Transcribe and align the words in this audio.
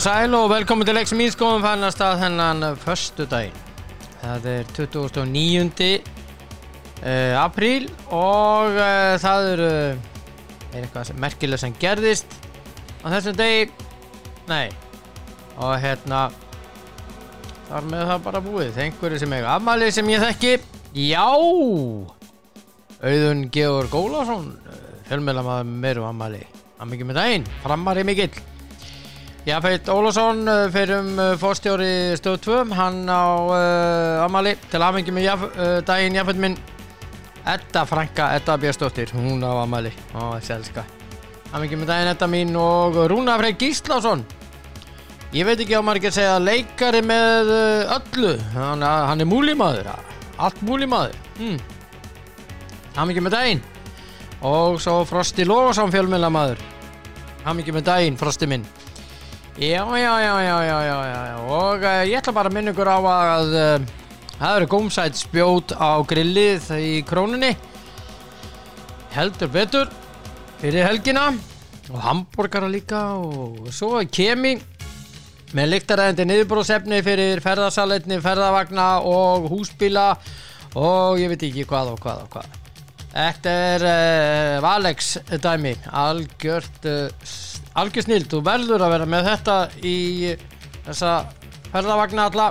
Og 0.00 0.04
sæl 0.04 0.32
og 0.32 0.46
velkomin 0.48 0.86
til 0.88 0.96
leiks 0.96 1.12
mín 1.12 1.28
skoðum 1.28 1.60
fannast 1.60 2.00
að 2.00 2.22
hennan 2.22 2.64
förstu 2.80 3.26
daginn. 3.28 3.58
Það 4.22 4.46
er 4.48 4.70
29. 4.72 5.88
Uh, 7.04 7.34
apríl 7.36 7.84
og 8.08 8.78
uh, 8.80 9.18
það 9.20 9.48
eru 9.50 9.66
er 9.68 10.78
eitthvað 10.80 11.04
sem 11.10 11.20
merkilega 11.20 11.60
sem 11.60 11.76
gerðist 11.82 12.32
á 13.04 13.12
þessum 13.12 13.36
degi. 13.42 13.68
Nei, 14.48 14.72
og 15.60 15.76
hérna 15.84 16.22
þar 17.68 17.92
með 17.92 18.08
það 18.14 18.26
bara 18.30 18.44
búið. 18.48 18.82
Einhverju 18.86 19.20
sem 19.20 19.34
eiga 19.36 19.58
afmælið 19.58 19.96
sem 19.98 20.12
ég 20.14 20.24
þekki. 20.30 20.54
Já, 20.96 21.28
Auðun 23.04 23.50
Georg 23.52 24.00
Ólafsson, 24.00 24.54
fjölmjölamæður 25.12 25.76
meiru 25.84 26.08
afmæli. 26.08 26.46
Hann 26.80 26.88
mikið 26.88 27.12
með 27.12 27.20
daginn, 27.20 27.52
framari 27.66 28.08
mikill. 28.08 28.48
Jafnveit 29.46 29.88
Ólafsson 29.88 30.44
fyrir 30.68 30.98
um 31.00 31.20
fórstjóri 31.40 32.12
stöð 32.20 32.40
2 32.44 32.74
hann 32.76 33.06
á 33.08 33.24
uh, 33.40 34.24
amali 34.26 34.52
til 34.68 34.82
aðmengi 34.84 35.14
með 35.16 35.24
jaf, 35.24 35.44
uh, 35.54 35.78
daginn 35.80 36.18
jafnveit 36.18 36.40
minn. 36.44 36.56
Edda 37.48 37.86
Franka, 37.88 38.34
Edda 38.36 38.58
Björnsdóttir 38.60 39.14
hún 39.16 39.40
á 39.40 39.64
amali, 39.64 39.94
ó 40.12 40.36
þessi 40.36 40.52
elska 40.58 40.84
aðmengi 41.50 41.78
með 41.80 41.88
daginn 41.88 42.10
Edda 42.12 42.28
mín 42.30 42.52
og 42.60 42.98
Rúna 43.10 43.38
Frey 43.40 43.56
Gíslásson 43.58 44.26
ég 45.32 45.48
veit 45.48 45.62
ekki 45.64 45.78
á 45.78 45.82
maður 45.82 46.10
að 46.10 46.18
segja 46.18 46.36
leikari 46.42 47.00
með 47.06 47.50
öllu. 47.96 48.34
Hann, 48.52 48.84
hann 48.84 49.24
er 49.24 49.30
múlimaður 49.30 49.88
allt 50.36 50.60
múlimaður 50.66 51.16
hmm. 51.38 51.56
aðmengi 52.92 53.24
með 53.24 53.38
daginn. 53.38 53.64
Og 54.44 54.76
svo 54.84 55.00
Frosti 55.08 55.48
Lóðarsson 55.48 55.96
fjölmjölamæður 55.96 56.60
aðmengi 57.46 57.74
með 57.78 57.88
daginn 57.88 58.20
Frosti 58.20 58.48
minn 58.52 58.68
Já, 59.60 59.84
já, 59.98 60.20
já, 60.20 60.42
já, 60.42 60.64
já, 60.64 61.36
og 61.36 61.82
uh, 61.84 62.04
ég 62.08 62.16
ætla 62.16 62.32
bara 62.32 62.48
að 62.48 62.54
minna 62.56 62.72
ykkur 62.72 62.88
á 62.88 62.96
að 62.96 63.50
uh, 63.52 63.82
það 64.38 64.54
eru 64.56 64.68
gómsætt 64.72 65.18
spjót 65.20 65.74
á 65.76 66.00
grillið 66.08 66.70
í 66.80 67.02
krónunni. 67.04 67.50
Heldur 69.12 69.50
betur 69.52 69.90
fyrir 70.62 70.88
helgina. 70.88 71.26
Og 71.92 72.00
hambúrgara 72.00 72.70
líka 72.72 73.02
og 73.20 73.68
svo 73.68 74.00
kemi 74.08 74.54
með 75.52 75.74
lyktaræðandi 75.74 76.28
niðurbróðsefni 76.30 77.02
fyrir 77.04 77.44
ferðarsaletni, 77.44 78.16
ferðarvagna 78.24 78.88
og 79.04 79.50
húsbíla. 79.52 80.14
Og 80.72 81.20
ég 81.20 81.34
veit 81.34 81.44
ekki 81.50 81.68
hvað 81.68 81.92
og 81.98 82.00
hvað 82.06 82.24
og 82.24 82.32
hvað. 82.32 82.58
Þetta 83.12 83.60
er 83.68 83.88
uh, 83.92 84.58
Valex 84.64 85.18
dæmi 85.36 85.76
algjört 85.92 86.88
uh, 86.88 87.30
algjör 87.78 88.06
snill, 88.06 88.24
þú 88.26 88.42
verður 88.46 88.84
að 88.86 88.92
vera 88.96 89.08
með 89.08 89.30
þetta 89.30 89.56
í 89.86 89.96
þessa 90.88 91.14
ferðavagna 91.70 92.26
alla. 92.30 92.50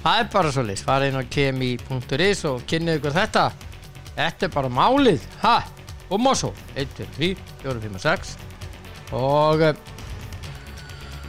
Það 0.00 0.20
er 0.20 0.30
bara 0.32 0.52
svo 0.52 0.64
list, 0.64 0.86
fara 0.88 1.08
inn 1.08 1.18
á 1.20 1.24
kemi.is 1.28 2.44
og 2.48 2.64
kynni 2.68 2.96
ykkur 2.98 3.16
þetta. 3.16 3.50
Þetta 4.16 4.46
er 4.46 4.54
bara 4.54 4.72
málið. 4.72 5.24
Ha, 5.44 5.58
og 6.10 6.20
Mosó, 6.20 6.52
1, 6.74 6.94
2, 6.98 7.08
3, 7.16 7.34
4, 7.62 7.80
5, 7.86 7.98
6 8.04 8.36
og 9.12 9.62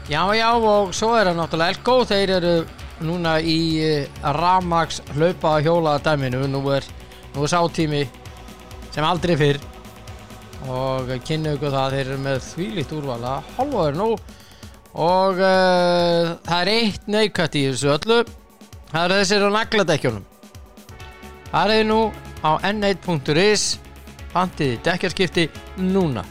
já, 0.09 0.21
já, 0.35 0.49
og 0.53 0.93
svo 0.93 1.15
er 1.17 1.31
það 1.31 1.39
náttúrulega 1.39 1.75
Elko, 1.75 1.95
þeir 2.05 2.33
eru 2.37 2.53
núna 3.01 3.39
í 3.41 3.59
Ramax 4.21 5.01
hlaupa 5.15 5.55
hjóla 5.65 5.95
dæminu, 6.03 6.43
nú 6.49 6.61
er 6.75 6.85
nú 7.33 7.45
er 7.45 7.53
sátími 7.53 8.03
sem 8.91 9.05
aldrei 9.07 9.37
fyrr 9.39 9.70
og 10.69 11.09
kynna 11.25 11.55
ykkur 11.55 11.73
það 11.73 11.95
þeir 11.95 12.03
eru 12.03 12.17
með 12.21 12.43
þvílíkt 12.45 12.93
úrvala 12.97 13.37
halvaður 13.55 13.97
nú 13.97 14.09
og 14.91 15.39
uh, 15.39 16.33
það 16.45 16.57
er 16.59 16.71
eitt 16.75 17.07
neikvægt 17.07 17.55
í 17.57 17.63
þessu 17.69 17.93
öllu. 17.95 18.19
Það 18.91 19.05
er 19.05 19.15
þessir 19.21 19.47
á 19.47 19.49
nagladekjunum 19.55 20.25
það 21.51 21.75
er 21.77 21.87
nú 21.87 22.01
á 22.43 22.51
n1.is 22.71 23.65
bandiði 24.31 24.77
dekjarskipti 24.85 25.47
núna. 25.79 26.23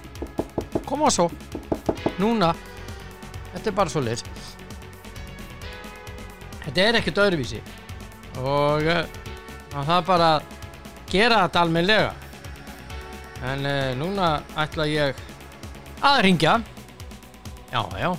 Koma 0.88 1.10
svo. 1.12 1.28
Núna. 2.20 2.54
Þetta 3.50 3.68
er 3.68 3.76
bara 3.76 3.92
svo 3.92 4.04
lit 4.04 4.24
þetta 6.70 6.86
er 6.86 6.98
ekkert 7.00 7.20
öðruvísi. 7.24 7.60
Og 8.40 8.86
uh, 8.86 9.04
það 9.72 9.94
er 9.96 10.06
bara 10.06 10.32
að 10.36 10.58
gera 11.10 11.44
þetta 11.44 11.64
almenlega 11.64 12.29
en 13.40 13.64
uh, 13.64 13.96
núna 13.96 14.42
ætla 14.60 14.84
ég 14.90 15.16
að 16.04 16.18
ringja 16.26 16.58
já, 17.72 17.80
já 17.96 18.10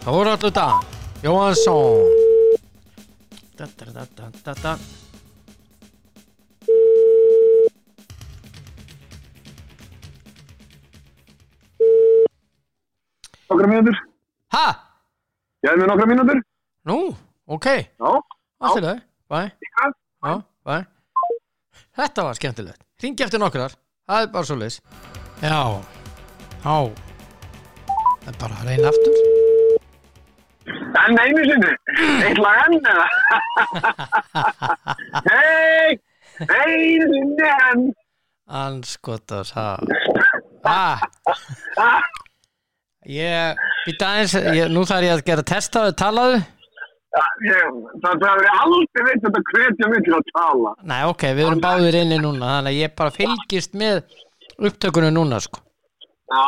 Þóraldur 0.00 0.50
Dan 0.56 0.80
Jóhansson 1.22 2.08
da, 3.54 3.68
da, 3.76 3.86
da, 3.92 4.06
da, 4.16 4.30
da, 4.44 4.54
da. 4.62 4.74
Nokkra 13.50 13.66
mínútur? 13.68 13.98
Ha? 14.56 14.66
Ég 15.60 15.70
hef 15.70 15.78
með 15.78 15.90
nokkra 15.92 16.10
mínútur? 16.10 16.44
Nú, 16.88 17.00
ok 17.46 17.66
Já. 17.76 18.12
Allt 18.60 18.80
í 18.80 18.86
lagi, 18.88 19.02
bæ 19.30 19.42
Já. 19.46 19.99
Já, 20.20 20.42
bæ 20.68 20.84
Þetta 21.96 22.24
var 22.26 22.36
skemmtilegt. 22.36 22.82
Ringi 23.00 23.24
eftir 23.24 23.40
nokkrar, 23.40 23.72
það 24.08 24.24
er 24.26 24.32
bara 24.34 24.48
svo 24.48 24.56
leis 24.60 24.76
Já, 25.40 25.80
já 26.64 26.76
Það 28.20 28.28
er 28.28 28.36
bara 28.42 28.58
að 28.60 28.66
reyna 28.68 28.90
aftur. 28.90 29.14
En 31.00 31.16
einu 31.22 31.44
sinni, 31.48 31.70
eitt 32.28 32.38
lag 32.38 32.58
enn 32.66 32.76
eða? 32.90 33.06
Hei, 35.30 35.96
einu 36.44 37.08
sinni 37.14 37.48
enn. 37.48 37.86
Anskotas, 38.60 39.54
ha? 39.56 39.70
Ég, 43.08 43.64
býta 43.86 44.12
aðeins 44.12 44.36
ég, 44.36 44.68
Nú 44.68 44.84
þarf 44.84 45.08
ég 45.08 45.16
að 45.16 45.24
gera 45.32 45.46
testaðu, 45.54 45.96
talaðu 45.96 46.42
Ja, 47.10 47.22
ég, 47.42 47.78
það 48.04 48.20
það 48.22 48.40
er 48.44 48.58
aldrei 48.62 49.04
veit 49.08 49.24
að 49.26 49.38
hvetja 49.50 49.88
mig 49.90 50.04
til 50.06 50.12
að 50.14 50.28
tala. 50.30 50.74
Nei, 50.86 51.00
ok, 51.10 51.24
við 51.34 51.46
erum 51.48 51.62
báðir 51.64 51.96
inni 52.04 52.18
núna 52.22 52.52
Þannig 52.52 52.70
að 52.70 52.76
ég 52.78 52.92
bara 53.00 53.14
fylgist 53.14 53.72
með 53.80 53.96
upptökunum 54.60 55.16
núna, 55.16 55.40
sko 55.42 55.58
Já, 56.30 56.44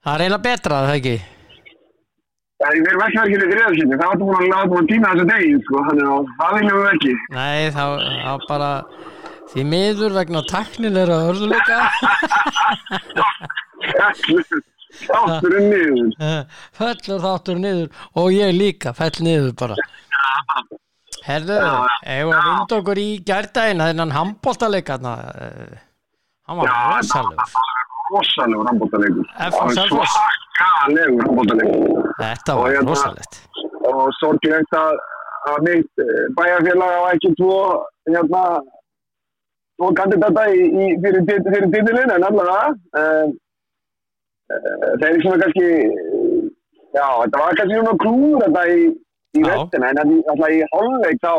Það 0.00 0.14
er 0.14 0.24
eiginlega 0.24 0.46
betra, 0.48 0.80
það 0.88 0.96
ekki 0.96 1.14
það 2.60 2.74
er 2.76 2.98
verkefni 3.00 3.22
ekki 3.22 3.36
í 3.36 3.50
þriðarsinni. 3.50 3.98
Það 4.00 4.10
var 4.10 4.18
búin 4.20 4.54
að 4.56 4.66
búin 4.72 4.82
að 4.82 4.90
týna 4.90 5.12
þessu 5.14 5.26
degi, 5.30 5.52
sko. 5.64 5.84
Þannig 5.86 6.10
að 6.10 6.32
það 6.40 6.56
viljum 6.56 6.80
við 6.80 6.90
ekki. 6.90 7.14
Nei, 7.36 7.60
þá, 7.76 7.84
þá 8.24 8.32
bara 8.50 8.70
því 9.52 9.64
miður 9.70 10.16
vegna 10.18 10.42
taknilega 10.50 11.16
örðuleika 11.30 11.78
Þátturinn 15.06 15.68
niður. 15.70 16.12
fellur 16.80 17.24
þáttur 17.24 17.60
niður 17.62 17.88
og 18.20 18.30
ég 18.34 18.54
líka 18.56 18.92
fell 18.96 19.14
niður 19.24 19.52
bara 19.60 19.76
Herðu, 21.20 21.56
eigum 22.08 22.30
við 22.32 22.38
að 22.38 22.46
vinda 22.48 22.76
okkur 22.80 22.98
í 23.02 23.08
gærdaginn 23.28 23.82
þennan 23.84 24.14
handbóltaleika 24.16 24.96
hann 26.48 26.60
var 26.60 26.70
Já, 26.70 26.78
rosalug 26.96 27.58
Rosalegur 28.10 28.66
handbóttaleikur. 28.66 29.26
F.A. 29.38 29.66
Selfoss. 29.76 30.14
Svakalegur 30.58 31.20
handbóttaleikur. 31.28 32.08
Þetta 32.18 32.56
Og 32.56 32.62
var 32.64 32.72
hérna- 32.74 32.88
rosalegt 32.90 33.36
og 33.90 34.00
sorgilegt 34.18 34.74
að, 34.76 34.98
mitt 35.66 36.02
eh, 36.02 36.24
bæjarfélag 36.36 36.90
á 36.90 37.02
ekki 37.14 37.30
tvo 37.38 37.54
hérna 38.10 38.42
tvo 39.78 39.92
kandidata 40.00 40.48
í, 40.50 40.58
í, 40.66 40.88
fyrir, 41.04 41.22
fyrir 41.46 41.68
titilin 41.72 42.12
en 42.16 42.26
allavega 42.28 42.74
um, 43.02 43.32
uh, 44.56 44.90
þeir 45.00 45.08
eru 45.10 45.22
svona 45.24 45.44
kannski 45.44 45.68
já, 46.96 47.06
þetta 47.22 47.42
var 47.44 47.56
kannski 47.60 47.78
svona 47.78 47.96
klúður 48.02 48.44
þetta 48.46 48.66
í, 48.74 48.82
í 49.38 49.46
vestina 49.46 49.90
en 49.92 50.02
alltaf 50.04 50.44
í 50.50 50.60
hálfleik 50.74 51.24
þá 51.24 51.32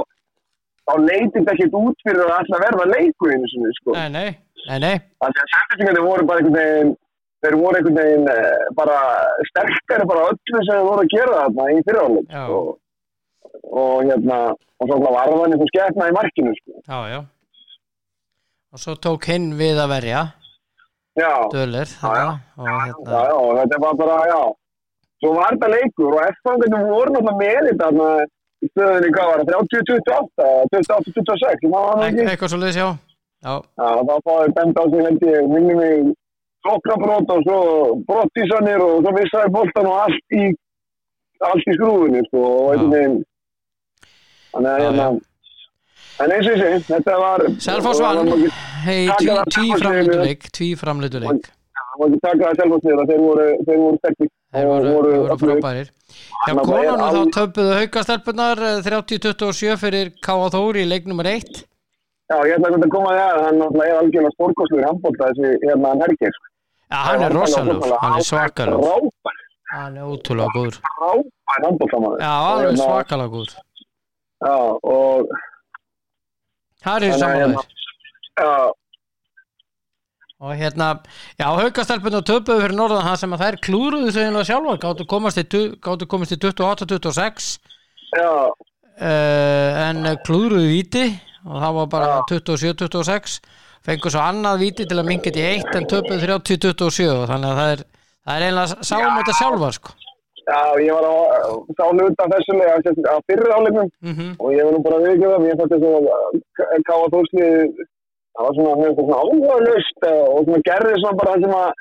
þá 0.81 0.93
leytið 1.05 1.37
þetta 1.37 1.53
ekkert 1.55 1.77
út 1.81 2.05
fyrir 2.07 2.23
að 2.25 2.33
alltaf 2.39 2.65
verða 2.65 2.89
leikur 2.91 3.33
einu 3.35 3.51
sinni 3.51 3.75
sko. 3.77 3.95
Nei, 3.95 4.09
nei, 4.15 4.79
nei, 4.81 4.95
Þannig 5.21 5.43
að 5.43 5.53
sendingarnir 5.55 6.07
voru 6.07 6.27
bara 6.29 6.41
einhvern 6.41 6.59
veginn 6.59 6.93
þeir 7.41 7.57
voru 7.57 7.79
einhvern 7.79 7.99
veginn 8.01 8.31
eh, 8.31 8.65
bara 8.77 8.97
sterkari 9.49 10.07
bara 10.09 10.27
öllu 10.31 10.63
sem 10.63 10.71
þeir 10.71 10.87
voru 10.89 11.05
að 11.05 11.13
gera 11.15 11.37
þarna 11.43 11.67
í 11.71 11.85
fyrirháleik 11.87 12.35
Já. 12.35 12.43
og, 12.57 12.73
og 13.71 13.95
hérna 14.09 14.41
og 14.51 14.89
svo 14.89 14.99
var 15.05 15.31
það 15.31 15.45
einhvern 15.47 15.71
skefna 15.71 16.09
í 16.09 16.17
markinu 16.17 16.57
sko. 16.59 16.75
Já, 16.81 16.99
já. 17.13 17.19
Og 18.71 18.79
svo 18.79 18.95
tók 19.03 19.27
hinn 19.27 19.51
við 19.59 19.81
að 19.83 19.91
verja 19.91 20.21
Dölir 21.51 21.89
og 22.01 22.13
hérna 22.15 22.35
og 23.35 23.49
þetta 23.59 23.79
var 23.83 23.97
bara, 23.99 24.17
já. 24.31 24.41
Svo 25.21 25.33
var 25.35 25.53
þetta 25.53 25.69
leikur 25.73 26.15
og 26.15 26.21
F-fangarnir 26.29 26.85
voru 26.87 27.13
náttúrulega 27.13 27.39
með 27.41 27.67
þetta 27.69 27.89
í 28.61 28.69
stöðinni, 28.71 29.09
hvað 29.15 29.29
var 29.31 29.41
það, 29.41 29.47
30-28 29.51 30.47
28-26, 30.71 31.63
það 31.65 31.75
var 31.75 31.85
það 31.91 32.05
Ek, 32.05 32.11
ekki 32.11 32.31
eitthvað 32.31 32.53
svo 32.53 32.61
leiðis, 32.61 32.79
já. 32.81 32.89
Þá 33.41 34.15
fáið 34.27 34.55
dæmt 34.57 34.79
á 34.81 34.83
sig 34.85 35.01
held 35.07 35.25
ég, 35.27 35.49
minni 35.51 35.75
mig 35.81 36.11
soknabrót 36.61 37.33
og 37.33 37.41
svo 37.47 37.59
brottísanir 38.07 38.83
og 38.85 39.01
svo 39.01 39.11
vissaði 39.17 39.53
boltan 39.55 39.89
og 39.89 39.99
allt 40.05 40.37
í 40.37 40.43
allt 41.41 41.65
í 41.65 41.73
skrúfunni, 41.73 42.21
sko, 42.29 42.41
og 42.45 42.85
veginn. 42.93 43.15
Þannig 44.53 44.71
að 44.71 44.83
hérna 44.85 45.07
en 46.23 46.33
eins 46.35 46.47
og 46.47 46.53
ég 46.53 46.61
segi, 46.61 46.83
þetta 46.91 47.15
var 47.21 47.45
Selfoss 47.67 48.01
það 48.01 48.19
vann 48.19 48.29
má 48.29 48.35
ekki- 48.37 48.53
hei, 48.85 49.01
tví, 49.07 49.27
það 49.31 49.49
tví 49.53 50.69
framleiduleik 50.81 51.49
það 51.81 51.97
má 52.01 52.05
ekki 52.07 52.19
taka 52.27 52.43
það 52.45 52.61
Selfoss 52.61 52.85
niður 52.87 53.01
að 53.03 53.09
þeir 53.11 53.21
voru, 53.25 53.47
þeir 53.67 53.81
voru 53.85 53.97
sterkir 54.01 54.29
þeir 54.51 54.67
og 54.67 54.71
voru, 54.71 54.93
voru 54.93 55.33
öflugir. 55.35 55.59
frábærir. 55.61 55.87
hjá 56.45 56.53
það 56.53 56.61
er 56.61 56.69
konunum 56.69 57.11
þá 57.15 57.35
töpuðu 57.39 57.73
haukastelpunar 57.79 58.63
30-27 58.87 59.77
fyrir 59.83 60.13
K.A. 60.21 60.47
Þór 60.55 60.81
í 60.81 60.87
leik 60.87 61.05
nummer 61.07 61.25
1 61.31 61.65
Já, 62.31 62.37
ég 62.47 62.55
ætla 62.55 62.69
að 62.71 62.89
koma 62.93 63.11
því 63.11 63.23
að 63.27 63.39
hann 63.43 63.61
er 63.83 63.97
algjörlega 63.99 64.31
stórkosluður 64.37 64.85
handbólta 64.87 65.27
þessi 65.31 65.49
hérna 65.67 65.89
hann 65.91 66.03
hergir. 66.05 66.37
Já, 66.91 66.97
hann 67.07 67.23
er 67.27 67.33
rosalegur, 67.35 67.95
hann 67.99 68.13
er 68.15 68.23
Rápær, 68.31 69.41
hann 69.73 69.97
er 69.97 70.05
ótrúlega 70.07 70.53
góður. 70.55 70.77
Já, 72.23 72.31
alveg 72.51 72.77
svakalega 72.79 73.33
góður. 73.35 73.57
Já, 74.41 74.55
og 74.95 75.27
Það 76.81 77.07
er 77.07 77.19
samanlega 77.21 77.65
já, 78.41 78.71
og 80.41 80.57
hérna, 80.57 80.87
já, 81.37 81.45
haukastelpunar 81.45 82.23
töpuðu 82.25 82.63
fyrir 82.63 82.73
norðan 82.73 83.05
það 83.05 83.17
sem 83.21 83.35
að 83.35 83.43
þær 83.43 83.57
klúruðu 83.67 84.13
sig 84.15 84.25
einlega 84.25 84.47
sjálfa, 84.49 84.77
gáttu 84.81 85.05
komast 85.09 85.37
í, 85.37 85.45
í 86.33 86.39
28-26 86.41 87.49
já, 88.17 88.31
uh, 88.49 89.81
en 89.85 90.01
klúðruðu 90.25 90.71
víti 90.71 91.05
og 91.45 91.61
það 91.61 91.77
var 91.77 91.91
bara 91.93 92.15
27-26 92.31 93.37
fengur 93.85 94.13
svo 94.13 94.25
annað 94.25 94.65
víti 94.65 94.89
til 94.89 94.97
að 94.97 95.09
þetta 95.11 95.37
í 95.37 95.47
eitt 95.55 95.77
en 95.77 95.89
töpuð 95.89 96.25
30-27 96.25 97.09
og 97.13 97.27
þannig 97.29 97.51
að 97.51 97.61
það 97.61 97.73
er, 97.75 97.85
það 98.25 98.39
er 98.39 98.47
einlega 98.49 98.89
sáum 98.89 99.19
þetta 99.19 99.37
sjálfa 99.37 99.71
sko. 99.77 100.00
Já, 100.47 100.61
ég 100.81 100.97
var 100.97 101.07
að 101.07 101.55
sá 101.77 101.83
hluta 101.91 102.27
þessu 102.33 102.57
leik 102.57 102.89
að, 102.89 102.99
að 103.13 103.21
fyrir 103.29 103.53
áleiknum 103.55 103.89
mm 104.01 104.33
og 104.39 104.55
ég 104.55 104.65
var 104.65 104.75
nú 104.75 104.81
bara 104.85 104.99
að 104.99 105.07
viðkjöða, 105.07 105.39
mér 105.43 105.59
fannst 105.59 105.75
þess 105.75 105.85
að 106.65 106.83
káa 106.89 107.11
þóslið, 107.15 107.85
það 108.31 108.47
var 108.47 108.57
svona, 108.57 108.91
svona 108.97 109.21
áhugaðlust 109.21 110.09
og 110.11 110.43
svona 110.47 110.65
gerði 110.69 110.99
svona 110.99 111.19
bara 111.21 111.35
það 111.35 111.45
sem 111.45 111.55
að 111.61 111.71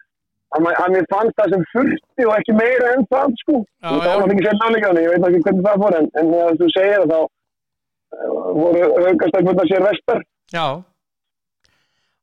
að 0.50 0.68
að 0.82 0.94
mér 0.96 1.04
fannst 1.12 1.36
það 1.38 1.52
sem 1.54 1.66
furti 1.72 2.26
og 2.26 2.32
ekki 2.36 2.54
meira 2.58 2.94
en 2.96 3.04
það 3.12 3.34
sko. 3.38 3.58
Já, 3.62 3.90
það 3.90 4.00
var 4.00 4.16
náttúrulega 4.18 4.34
ekki 4.34 4.46
sérna 4.48 4.70
áleikaðan, 4.70 5.02
ég 5.04 5.12
veit 5.12 5.26
ekki 5.28 5.42
hvernig 5.46 5.66
það 5.68 5.84
fór 5.84 5.98
en, 6.00 6.08
en 6.20 6.32
þú 6.58 6.70
segir 6.74 7.04
það 7.04 7.12
þá 7.12 7.20
eh, 8.16 8.32
voru 8.58 8.88
haugastækmundar 9.06 9.70
sér 9.70 9.86
vestar. 9.86 10.24
Já 10.50 10.66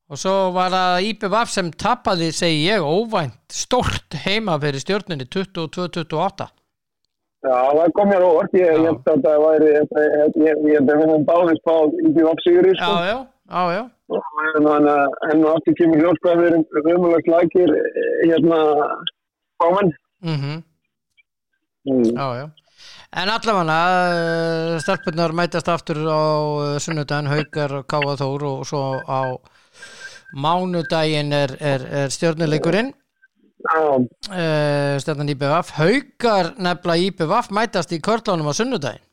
og 0.08 0.20
svo 0.22 0.36
var 0.56 0.72
það 0.72 1.08
IPVF 1.12 1.50
sem 1.52 1.72
tapaði 1.72 2.30
segi 2.36 2.62
ég 2.70 2.86
óvænt 2.86 3.40
stort 3.52 4.16
heima 4.26 4.56
fyrir 4.62 4.84
stjórnunni 4.84 5.28
22-28 5.28 6.48
Já, 7.48 7.58
það 7.78 7.92
kom 7.96 8.10
mér 8.10 8.24
óvart, 8.26 8.56
ég, 8.58 8.72
Já. 8.74 8.82
held 8.88 9.10
að 9.12 9.20
það 9.28 9.44
væri, 9.46 9.68
ég, 9.78 9.92
held 10.74 10.90
að 10.90 10.96
við 10.98 11.04
höfum 11.04 11.28
báðist 11.28 11.70
á 11.70 11.78
í 11.86 12.14
því 12.16 12.24
opsigur 12.32 12.68
í 12.68 12.74
Já, 12.74 12.80
sko. 12.82 12.96
já, 13.06 13.18
já, 13.52 13.64
já 13.78 13.84
Þannig 14.08 14.90
að 14.90 15.16
enn 15.32 15.44
og 15.44 15.52
aftur 15.54 15.76
kemur 15.78 16.02
ljós 16.02 16.20
hvað 16.24 16.40
við 16.42 16.48
erum 16.48 16.64
umhverflegt 16.96 17.30
lækir 17.34 17.74
hérna 18.24 18.60
bámann. 19.62 19.94
mm 20.24 20.64
Mm. 21.88 22.04
Já, 22.04 22.26
já. 22.36 22.48
En 23.16 23.30
allavega 23.32 23.76
uh, 24.12 24.80
stelpunar 24.84 25.32
mætast 25.32 25.70
aftur 25.72 26.02
á 26.04 26.20
uh, 26.20 26.80
sunnudaginn, 26.84 27.30
Haukar, 27.32 27.78
Káa 27.88 28.18
Þór 28.20 28.44
og 28.50 28.66
svo 28.68 28.82
á 29.08 29.40
mánudaginn 30.36 31.32
er, 31.36 31.54
er, 31.60 31.86
er 32.04 32.14
stjórnuleikurinn 32.14 32.92
uh, 33.68 34.98
stjórnan 35.02 35.32
IPVF 35.34 35.74
Haukar 35.78 36.54
nefnilega 36.58 37.12
IPVF 37.12 37.52
mætast 37.56 37.94
í 37.96 38.02
körlunum 38.04 38.50
á 38.52 38.54
sunnudaginn. 38.58 39.04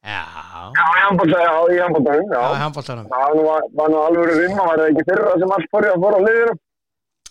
Já, 0.00 0.24
já, 0.24 0.84
í 0.96 1.00
handbólta, 1.04 1.38
já, 1.44 1.54
í 1.68 1.76
handbóltanum, 1.76 2.30
handbóltanum 2.56 3.08
Það 3.10 3.40
var, 3.44 3.66
nú 3.92 3.98
alveg 4.00 4.30
rimma, 4.32 4.64
var 4.70 4.80
það 4.80 4.92
ekki 4.94 5.04
fyrra 5.10 5.34
sem 5.42 5.52
allt 5.56 5.68
fór 5.74 5.88
að 5.90 6.06
á 6.08 6.20
liðinu? 6.24 6.54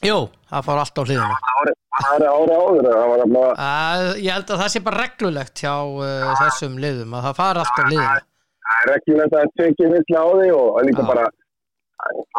Jú, 0.06 0.18
það 0.52 0.68
fór 0.68 0.82
allt 0.84 1.02
á 1.02 1.04
hliðina. 1.08 1.40
Það 1.40 2.12
var 2.14 2.26
ári 2.30 2.60
áður, 2.60 2.90
það 2.94 3.16
uh, 3.50 4.12
Ég 4.22 4.30
held 4.36 4.54
að 4.54 4.62
það 4.62 4.72
sé 4.76 4.84
bara 4.86 5.02
reglulegt 5.02 5.64
hjá 5.66 5.74
uh, 5.82 6.30
þessum 6.44 6.78
liðum 6.84 7.18
að 7.18 7.26
það 7.26 7.40
fara 7.42 7.66
allt 7.66 7.82
á 7.82 7.84
hliðina. 7.90 8.22
Það 8.70 8.94
er 8.94 9.02
þetta 9.10 9.42
að 9.42 9.54
tekja 9.64 9.92
vissla 9.96 10.22
á 10.22 10.28
því 10.30 10.50
og 10.60 10.80
líka 10.86 11.08
bara 11.10 11.26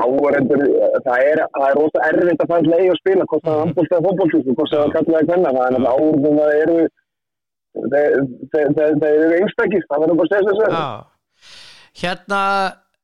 áhverjandur, 0.01 0.65
það 1.05 1.25
er, 1.27 1.43
það 1.57 1.67
er 1.69 1.77
rosa 1.79 2.05
erfitt 2.09 2.43
að 2.45 2.51
fara 2.53 2.73
leið 2.73 2.93
og 2.93 2.99
spila, 3.01 3.27
hvort 3.31 3.45
það 3.47 3.55
er 3.55 3.63
handbólta 3.65 3.97
eða 3.97 4.07
fótbólta, 4.07 4.43
hvort 4.57 4.73
það 4.73 4.85
er 4.85 4.95
kallaði 4.97 5.31
hvenna, 5.31 5.55
það 5.57 5.65
er 5.67 5.73
náttúrulega 5.77 5.95
áhverjum 5.97 6.39
það 6.41 6.53
eru, 6.61 6.79
þeir 9.01 9.21
eru 9.25 9.41
einstakist, 9.41 9.89
það 9.91 10.05
verður 10.05 10.21
bara 10.21 10.29
að 10.31 10.51
segja 10.51 10.91
hérna 12.01 12.43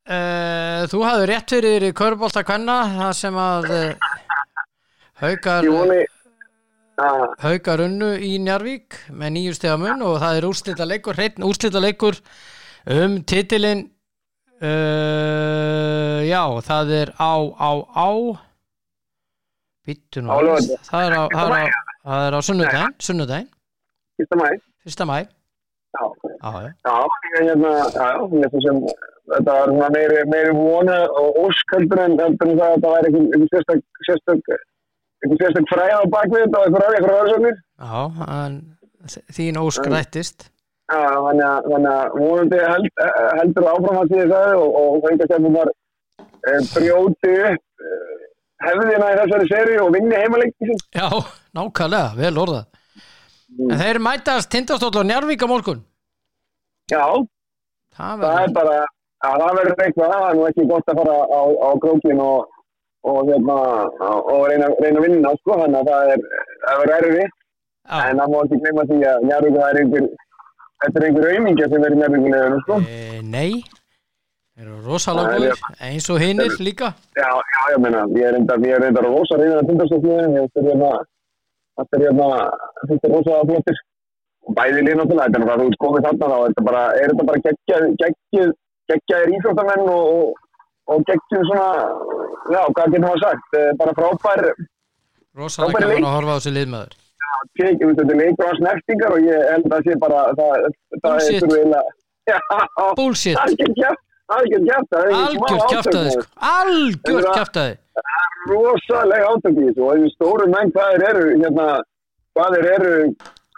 uh, 0.07 0.83
þú 0.91 1.01
hafði 1.05 1.31
rétt 1.31 1.55
fyrir 1.57 1.87
í 1.89 1.95
körbólta 1.97 2.45
kvenna 2.47 2.77
það 2.95 3.15
sem 3.21 3.41
að 3.43 3.71
uh, 3.77 4.13
haukar, 5.23 5.67
Ég 5.67 5.75
voni, 5.75 5.99
að, 7.03 7.25
haukar 7.43 7.85
unnu 7.87 8.13
í 8.23 8.37
Njarvík 8.43 9.01
með 9.11 9.35
nýju 9.37 9.57
stiga 9.59 9.77
mun 9.81 10.05
og 10.07 10.21
það 10.23 10.41
er 10.41 10.49
úrslita 10.51 10.89
leikur, 10.89 11.19
hreitn 11.19 11.47
úrslita 11.47 11.83
leikur 11.83 12.21
um 12.87 13.21
titilin 13.27 13.87
uh, 14.63 16.19
já, 16.27 16.43
það 16.69 16.93
er 17.01 17.13
á, 17.21 17.33
á, 17.57 17.71
á. 17.93 18.09
Býttu 19.87 20.23
nú 20.25 20.33
aðeins. 20.35 20.71
það 20.89 21.03
er 21.07 21.13
á, 21.15 21.23
á, 21.31 22.15
á 22.35 22.41
sunnudaginn, 22.43 22.95
sunnudaginn, 22.99 23.51
fyrsta 24.19 24.39
mæ, 24.41 24.49
fyrsta 24.83 25.07
mæ 25.07 25.19
já, 25.23 26.03
já, 26.43 26.51
já, 26.83 26.97
hérna, 27.37 27.75
þetta 29.37 29.53
var 29.53 29.93
meiri, 29.95 30.25
meiri 30.33 30.57
vona 30.57 30.99
og 31.21 31.39
ósk 31.47 31.77
heldur 31.77 32.03
en, 32.03 32.19
það 32.19 32.35
að 32.41 32.59
það 32.59 32.89
væri 32.89 33.13
einhver, 33.13 33.29
einhver 33.31 33.53
sérstök, 33.55 33.85
sérstök, 34.09 34.51
einhver 35.23 35.41
sérstök 35.45 35.71
fræð 35.71 35.95
á 35.95 36.03
bakvið 36.17 36.45
og 36.51 36.67
einhver 36.67 37.17
aðeins, 37.21 37.63
já 37.79 38.03
en 38.41 38.61
þín 39.39 39.63
ósk 39.63 39.87
rættist. 39.91 40.49
Já, 40.49 40.56
þannig 40.93 41.47
að, 41.91 42.89
eh, 43.03 43.21
heldur 43.41 43.69
áfram 43.73 44.01
að 44.03 44.13
því 44.13 44.27
það 44.33 44.51
og, 44.61 44.81
og 44.81 45.11
einhvern 45.11 45.33
veginn 45.35 45.57
var 45.57 45.73
e, 45.73 46.57
brjóti 46.73 47.33
upp 47.51 47.87
e, 47.87 47.95
hefðina 48.67 49.13
í 49.13 49.21
þessari 49.21 49.49
seri 49.51 49.79
og 49.83 49.93
vinni 49.95 50.21
heimaleikti 50.21 50.71
sín. 50.71 50.83
Já, 50.95 51.09
nákvæmlega, 51.59 52.13
vel 52.21 52.43
orðað. 52.45 52.67
Mm. 53.57 53.71
En 53.71 53.81
þeir 53.83 54.03
mætast 54.05 54.51
Tindastóll 54.53 55.01
og 55.01 55.09
Njarvík 55.09 55.43
á 55.43 55.49
morgun. 55.51 55.83
Já, 56.91 57.03
Það 57.97 58.23
það 58.23 58.43
er 58.43 58.53
bara, 58.57 58.77
að 59.25 59.43
það 59.43 59.59
verður 59.59 59.83
eitthvað, 59.85 60.13
það 60.13 60.27
er 60.29 60.37
nú 60.37 60.45
ekki 60.51 60.67
gott 60.73 60.91
að 60.93 60.99
fara 61.01 61.17
á, 61.17 61.43
á 61.49 61.71
krókin 61.85 62.21
og, 62.21 62.51
og, 63.09 63.21
hérna, 63.31 63.57
og 64.35 64.43
reyna, 64.51 64.69
reyna 64.85 65.05
vinna, 65.07 65.33
sko, 65.41 65.57
þannig 65.63 65.81
að 65.81 65.91
það 65.91 66.13
er, 66.13 66.25
það 66.67 66.83
verður 66.83 66.97
erfi, 66.99 67.27
Já, 67.87 67.97
en 68.03 68.21
það 68.21 68.33
má 68.33 68.37
ekki 68.43 68.61
gleyma 68.65 68.85
því 68.91 68.99
að 69.13 69.25
Njarvík 69.31 69.57
það 69.57 69.69
er 69.71 69.81
einhver, 69.83 70.09
þetta 70.85 71.01
er 71.01 71.07
einhver 71.09 71.27
aumingja 71.33 71.69
sem 71.73 71.85
er 71.89 71.95
í 71.95 71.99
Njarvíkuleginu, 72.01 72.61
sko. 72.65 72.79
e, 72.85 73.21
nei 73.23 73.53
eru 74.57 74.99
Það 74.99 75.19
er- 75.21 75.35
góður 75.37 75.59
eins 75.89 76.07
og 76.11 76.21
hinnir 76.23 76.55
líka 76.65 76.89
Já, 77.17 77.29
já, 77.55 77.61
ég 77.75 77.81
meina, 77.85 78.05
ég 78.17 78.25
er 78.31 78.39
enda, 78.41 78.55
ég 78.57 78.77
er 78.79 78.87
enda 78.89 79.03
rosa 79.05 79.37
reyðan 79.41 79.61
að 79.63 79.69
tindastöfniðin, 79.71 80.37
ég 80.37 80.49
er 80.57 80.69
hérna, 80.71 80.93
þetta 81.77 81.99
er 81.99 82.05
hérna, 82.07 82.29
þetta 82.89 83.09
er 83.09 83.15
rosa 83.17 83.41
flottir. 83.51 83.83
Bæði 84.57 84.83
líð 84.87 84.97
náttúrulega, 85.01 85.27
þetta 85.27 85.39
er 85.39 85.45
náttúrulega, 85.45 85.71
ert 85.73 85.81
komið 85.85 86.05
þarna 86.07 86.27
þá, 86.31 86.37
er 86.39 86.51
þetta 86.53 86.65
bara, 86.71 86.83
er 86.97 87.11
þetta 87.13 87.27
bara 87.31 87.43
geggjað, 87.47 87.87
geggjað, 88.03 88.53
geggjaðir 88.93 89.33
íþróttamenn 89.37 89.89
og, 89.97 90.37
og, 90.87 91.03
geggjum 91.11 91.49
svona, 91.51 91.67
já, 92.55 92.61
hvað 92.77 92.93
getur 92.93 93.05
maður 93.07 93.25
sagt, 93.27 93.59
eh, 93.61 93.73
bara 93.81 93.97
frábær, 93.99 94.45
gaman 95.37 95.89
leik. 95.91 96.05
að 96.07 96.15
horfa 96.17 96.33
á 96.33 96.39
þessi 96.39 96.55
liðmaður 96.57 96.95
tekjum, 97.61 97.95
þetta 97.99 98.13
er 98.15 98.21
leikur 98.23 98.51
á 98.51 98.53
snertingar 98.61 99.15
og 99.17 99.21
ég 99.27 99.47
held 99.53 99.67
að 99.67 99.73
það 99.75 99.87
sé 99.87 99.99
bara, 100.05 100.21
það, 100.39 100.51
það 101.05 101.15
er 101.17 101.23
já, 102.31 102.39
Bullshit, 102.99 103.37
það 103.37 103.45
er 103.47 103.53
ekki 103.55 103.69
kjæft, 103.81 104.03
það 104.27 104.37
er 104.37 104.47
ekki 104.47 104.61
kjæft, 104.67 104.89
það 104.93 105.03
er 105.07 105.13
sko. 106.15 106.25
Það- 107.57 107.83
rosalega 108.47 109.31
átök 109.33 109.59
í 109.59 109.65
þessu 109.69 109.85
og 109.87 109.97
þessi 109.97 110.13
stóru 110.15 110.47
menn 110.53 110.73
hvað 110.75 110.93
þeir 110.93 111.07
eru 111.11 111.25
hérna, 111.43 111.67
hvað 112.37 112.57
þeir 112.57 112.69
eru 112.77 112.93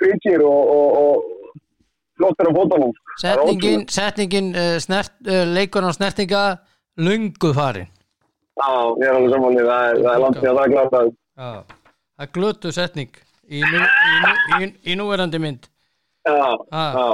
kvíkir 0.00 0.44
og, 0.46 0.72
og, 0.74 0.88
og 1.02 1.58
flottir 2.18 2.48
á 2.48 2.52
Það 2.58 3.30
er 3.30 3.40
Setningin, 3.42 3.86
setningin 3.90 4.50
uh, 4.54 4.76
snert, 4.82 5.14
uh, 5.26 5.44
leikur 5.50 5.86
á 5.86 5.90
snertinga 5.94 6.42
lungu 6.98 7.52
farin. 7.54 7.88
Já, 8.58 8.70
ég 8.98 9.06
er 9.06 9.14
alveg 9.14 9.32
samanlega, 9.34 9.70
það 9.70 9.88
er, 9.88 10.02
það 10.04 10.12
er 10.12 10.22
langt 10.24 10.38
því 10.38 10.50
að 10.50 10.58
það. 10.58 10.68
Er 10.68 10.74
klart 10.74 10.94
að 10.98 11.10
það 11.38 12.24
er 12.26 12.30
glötu 12.34 12.72
setning 12.74 13.18
í, 13.48 13.60
nú, 13.64 13.80
í, 13.80 14.14
nú, 14.24 14.32
í, 14.64 14.70
í 14.92 14.96
núverandi 15.00 15.40
mynd 15.42 15.68
já, 16.28 16.56
Ah. 16.70 16.92
já, 16.92 17.08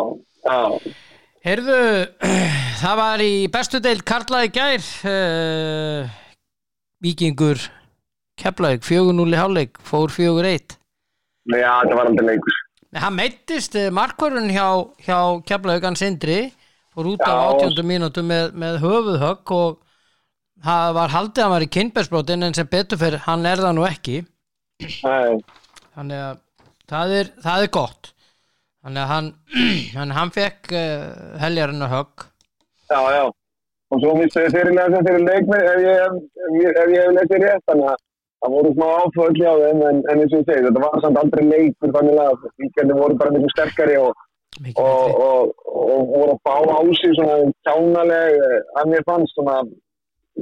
já, 0.45 0.95
Heyrðu, 1.45 1.79
það 2.83 2.95
var 3.03 3.23
í 3.23 3.33
bestu 3.53 3.81
deild 3.85 4.03
Karla 4.09 4.45
í 4.47 4.51
gær 4.55 4.81
uh, 5.11 6.09
Víkingur 7.05 7.61
Keflavík, 8.41 8.83
4-0 8.83 9.29
í 9.31 9.39
hálfleik 9.39 9.79
fór 9.87 10.11
4-1 10.11 10.75
Já, 11.55 11.71
þetta 11.85 11.99
var 11.99 12.09
aldrei 12.11 12.27
leikus. 12.33 12.57
hann 12.97 13.15
meittist 13.19 13.77
markvörun 13.95 14.49
hjá, 14.55 14.67
hjá 15.05 15.19
Keflavík 15.47 15.85
hann 15.87 15.99
Sindri 16.01 16.39
fór 16.95 17.13
út 17.13 17.23
á. 17.27 17.53
18. 17.61 17.83
mínútu 17.87 18.23
með, 18.27 18.53
með 18.59 18.81
höfuðhögg 18.83 19.53
og 19.55 19.81
það 20.65 20.93
var 20.97 21.13
haldið 21.15 21.43
að 21.43 21.45
hann 21.45 21.55
var 21.59 21.67
í 21.67 21.71
kynbergsbrotin 21.77 22.47
en 22.49 22.55
sem 22.57 22.69
betur 22.71 22.99
fyrir 23.01 23.23
hann 23.29 23.45
er 23.51 23.61
það 23.63 23.77
nú 23.79 23.85
ekki 23.89 24.21
Nei, 25.05 25.39
þannig 25.95 26.25
að 26.25 26.43
það 26.91 27.15
er, 27.21 27.31
það 27.47 27.65
er 27.67 27.73
gott. 27.79 28.11
Þannig 28.85 29.03
að 29.05 29.11
hann 29.13 29.31
hann, 29.99 30.15
hann 30.19 30.35
fekk 30.35 30.75
uh, 30.75 31.07
heljarinn 31.41 31.89
högg. 31.93 32.27
Já, 32.91 33.01
já. 33.17 33.25
Og 33.93 34.03
svo 34.03 34.17
misti 34.19 34.43
ég 34.43 34.53
fyrirlega 34.55 34.91
sem 34.93 35.07
fyrir 35.07 35.25
leikmi 35.29 35.61
ef 35.61 35.79
ég 35.85 36.03
ef 36.05 36.59
ég, 36.59 36.75
ef 36.83 36.93
ég 36.93 37.07
hef 37.07 37.15
lesið 37.19 37.45
rétt, 37.45 37.65
þannig 37.71 37.91
að 37.93 38.03
það 38.45 38.55
voru 38.55 38.73
smá 38.75 38.87
áföll 39.01 39.39
hjá 39.39 39.51
þeim, 39.63 39.83
en, 39.89 40.01
en 40.11 40.21
eins 40.21 40.35
og 40.35 40.41
ég 40.43 40.49
segi, 40.51 40.65
þetta 40.67 40.83
var 40.83 41.05
samt 41.05 41.21
aldrei 41.21 41.45
leikur 41.49 41.95
þannig 41.95 42.21
að 42.25 42.47
víkjandi 42.61 42.99
voru 42.99 43.19
bara 43.21 43.35
miklu 43.35 43.53
sterkari 43.55 43.97
og, 44.01 44.25
og, 44.75 45.23
og, 45.29 45.55
og 45.71 46.11
voru 46.11 46.35
að 46.35 46.43
fá 46.45 46.57
á 46.61 46.81
sig 47.01 47.17
svona 47.17 47.39
kjánaleg, 47.69 48.37
eh, 48.49 48.59
að 48.81 48.93
mér 48.93 49.07
fannst 49.09 49.39
svona 49.39 49.57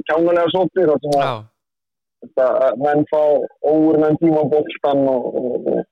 kjánalega 0.09 0.51
þar 0.51 0.99
sem 1.05 1.15
að 1.15 1.23
Já, 1.23 1.33
að 2.43 2.79
menn 2.83 3.03
fá 3.11 3.21
óurmenn 3.71 4.19
tíma 4.21 4.43
á 4.43 4.51
bókstan 4.53 5.03
og, 5.11 5.27
og, 5.39 5.67
og, 5.73 5.83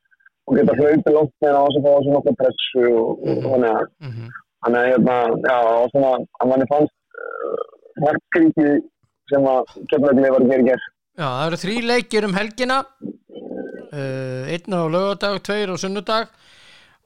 og 0.47 0.57
geta 0.57 0.77
hlaupið 0.79 1.17
langt 1.17 1.35
með 1.43 1.57
á 1.57 1.63
þess 1.65 1.79
að 1.79 1.85
fá 1.85 1.91
þessu 1.97 2.15
nokkuð 2.15 2.39
pressu 2.41 2.85
og, 2.91 3.09
og 3.11 3.27
Mhm. 3.31 3.49
þannig 3.51 3.71
að 3.71 3.83
mhm. 4.07 4.31
þannig 4.61 4.79
að 4.81 4.89
hérna, 4.91 5.17
já, 5.49 5.57
og 5.81 5.91
svona 5.93 6.11
að 6.21 6.49
manni 6.51 6.69
fannst 6.69 6.97
uh, 7.25 7.61
markkríki 8.05 8.69
sem 9.31 9.47
að 9.47 9.75
kemlauglega 9.91 10.33
var 10.35 10.45
að 10.45 10.51
gera 10.51 10.67
gerð. 10.69 10.87
Já, 11.17 11.27
það 11.27 11.45
eru 11.47 11.61
þrý 11.63 11.75
leikir 11.87 12.27
um 12.27 12.37
helgina. 12.37 12.77
Uh, 13.91 14.47
einn 14.47 14.75
á 14.77 14.81
lögadag, 14.87 15.41
tveir 15.43 15.73
á 15.73 15.75
sunnudag. 15.79 16.29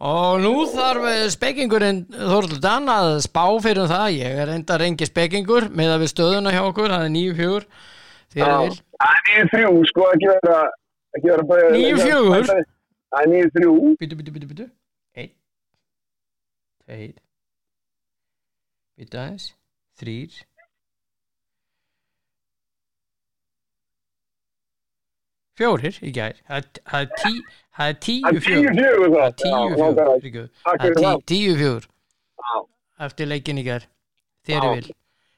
Og 0.05 0.41
nú 0.43 0.65
þarf 0.67 1.05
eh, 1.07 1.21
spekingurinn 1.31 2.01
Þorl 2.11 2.57
Dan 2.59 2.89
að 2.91 3.21
spá 3.23 3.45
fyrir 3.63 3.85
um 3.85 3.87
það, 3.87 4.17
ég 4.17 4.41
er 4.43 4.51
enda 4.51 4.75
reyngi 4.81 5.07
spekingur 5.07 5.69
með 5.71 5.93
að 5.93 6.01
við 6.03 6.11
stöðuna 6.11 6.51
hjá 6.51 6.63
okkur, 6.65 6.91
það 6.91 7.05
er 7.05 7.13
nýju 7.13 7.35
fjögur. 7.37 7.67
Þér 8.35 8.43
er 8.43 8.51
vil 8.51 8.57
Það 8.59 8.65
er 8.65 8.75
nýju 9.03 9.45
þrjú, 9.51 9.71
sko, 9.91 10.07
ekki 10.15 10.31
vera 10.31 10.57
ekki 11.17 11.29
vera 11.31 11.45
bara... 11.49 11.69
Níu 11.75 11.99
fjögur? 11.99 12.49
Það 12.49 13.21
er 13.21 13.29
nýju 13.31 13.51
þrjú. 13.57 13.75
Byttu, 13.99 14.15
byttu, 14.19 14.33
byttu, 14.35 14.49
byttu 14.51 14.65
Einn 15.15 15.31
Tveir 16.85 17.13
Byttu 18.95 19.19
aðeins. 19.21 19.47
Þrýr 19.99 20.41
Fjórir 25.55 25.97
í 26.03 26.11
gær. 26.11 26.35
Það 26.47 26.57
er- 26.59 27.11
tíu 27.23 27.41
fjögur. 27.47 27.51
Það 27.75 27.87
er 27.87 27.95
tíu 28.03 28.33
fjögur. 30.19 30.49
Það. 30.65 30.75
Er 30.75 30.95
fyrir 30.99 31.23
tíu 31.31 31.55
fjögur. 31.61 31.87
Eftir 33.05 33.27
leikin 33.27 33.59
í 33.59 33.63
gær. 33.63 33.87
Þér 34.47 34.59
Já. 34.59 34.63
er 34.63 34.75
vil. 34.75 34.95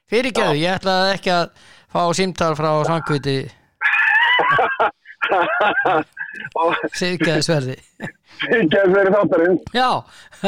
Fyrirgefðu, 0.08 0.56
ég 0.58 0.74
ætlaði 0.78 1.14
ekki 1.14 1.30
að 1.34 1.50
fá 1.98 2.04
símtal 2.16 2.54
frá 2.58 2.70
Og 2.78 2.84
ekki 8.54 8.78
að 8.78 8.92
vera 8.94 9.10
þáttarinn. 9.10 9.56
Já, 9.74 9.90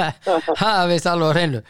það 0.62 0.82
veist 0.92 1.08
alveg 1.10 1.26
á 1.26 1.34
hreinu. 1.34 1.60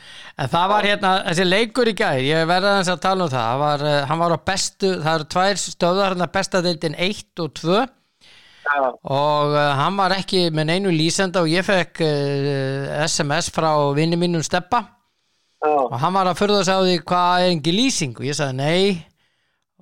En 0.40 0.50
það 0.52 0.66
var 0.72 0.88
hérna, 0.88 1.12
þessi 1.28 1.46
leikur 1.46 1.90
í 1.90 1.94
gær 1.96 2.20
Ég 2.24 2.44
verða 2.48 2.76
þess 2.78 2.92
að 2.94 3.02
tala 3.06 3.26
um 3.26 3.32
það, 3.32 3.46
það 3.46 3.62
var, 3.64 3.86
eh, 3.88 4.04
Hann 4.08 4.22
var 4.22 4.36
á 4.36 4.38
bestu, 4.50 4.92
það 5.00 5.16
eru 5.16 5.26
tvær 5.34 5.56
stöðar 5.64 6.14
hérna 6.14 6.28
besta 6.36 6.62
deildin 6.64 6.98
1 7.08 7.44
og 7.44 7.50
2 7.60 7.80
Já, 8.70 8.82
og 8.86 9.54
uh, 9.56 9.60
hann 9.80 9.96
var 9.98 10.14
ekki 10.14 10.44
með 10.54 10.68
neinu 10.68 10.90
lýsenda 10.94 11.40
og 11.42 11.48
ég 11.50 11.64
fekk 11.66 12.04
uh, 12.06 13.00
SMS 13.02 13.48
frá 13.50 13.72
vinni 13.96 14.14
mínum 14.20 14.44
Steppa 14.46 14.84
já, 14.84 15.72
og 15.72 15.96
hann 15.98 16.14
var 16.14 16.30
að 16.30 16.38
förða 16.38 16.60
á 16.62 16.78
því 16.78 17.00
hvað 17.08 17.32
er 17.40 17.54
engi 17.56 17.74
lýsing? 17.74 18.14
Og 18.20 18.28
ég 18.28 18.38
sagði 18.38 18.60
nei 18.60 19.09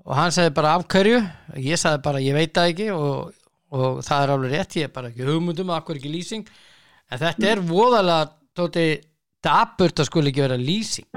og 0.09 0.17
hann 0.17 0.33
sagði 0.35 0.55
bara 0.57 0.75
af 0.79 0.87
hverju? 0.89 1.21
Og 1.53 1.61
ég 1.69 1.81
sagði 1.81 2.03
bara 2.07 2.25
ég 2.25 2.37
veit 2.37 2.55
það 2.57 2.73
ekki 2.73 2.89
og, 2.95 3.33
og 3.77 4.03
það 4.07 4.25
er 4.25 4.35
alveg 4.35 4.55
rétt, 4.57 4.77
ég 4.81 4.89
er 4.89 4.95
bara 4.95 5.13
ekki 5.13 5.29
hugmyndum 5.29 5.73
af 5.75 5.85
hverju 5.87 6.01
ekki 6.03 6.13
lýsing? 6.15 6.53
En 7.13 7.23
þetta 7.23 7.51
er 7.53 7.65
voðalega 7.69 8.31
tóti 8.57 8.87
daburt 9.45 10.01
að 10.01 10.09
skuli 10.11 10.33
ekki 10.33 10.45
vera 10.45 10.61
lýsing. 10.61 11.09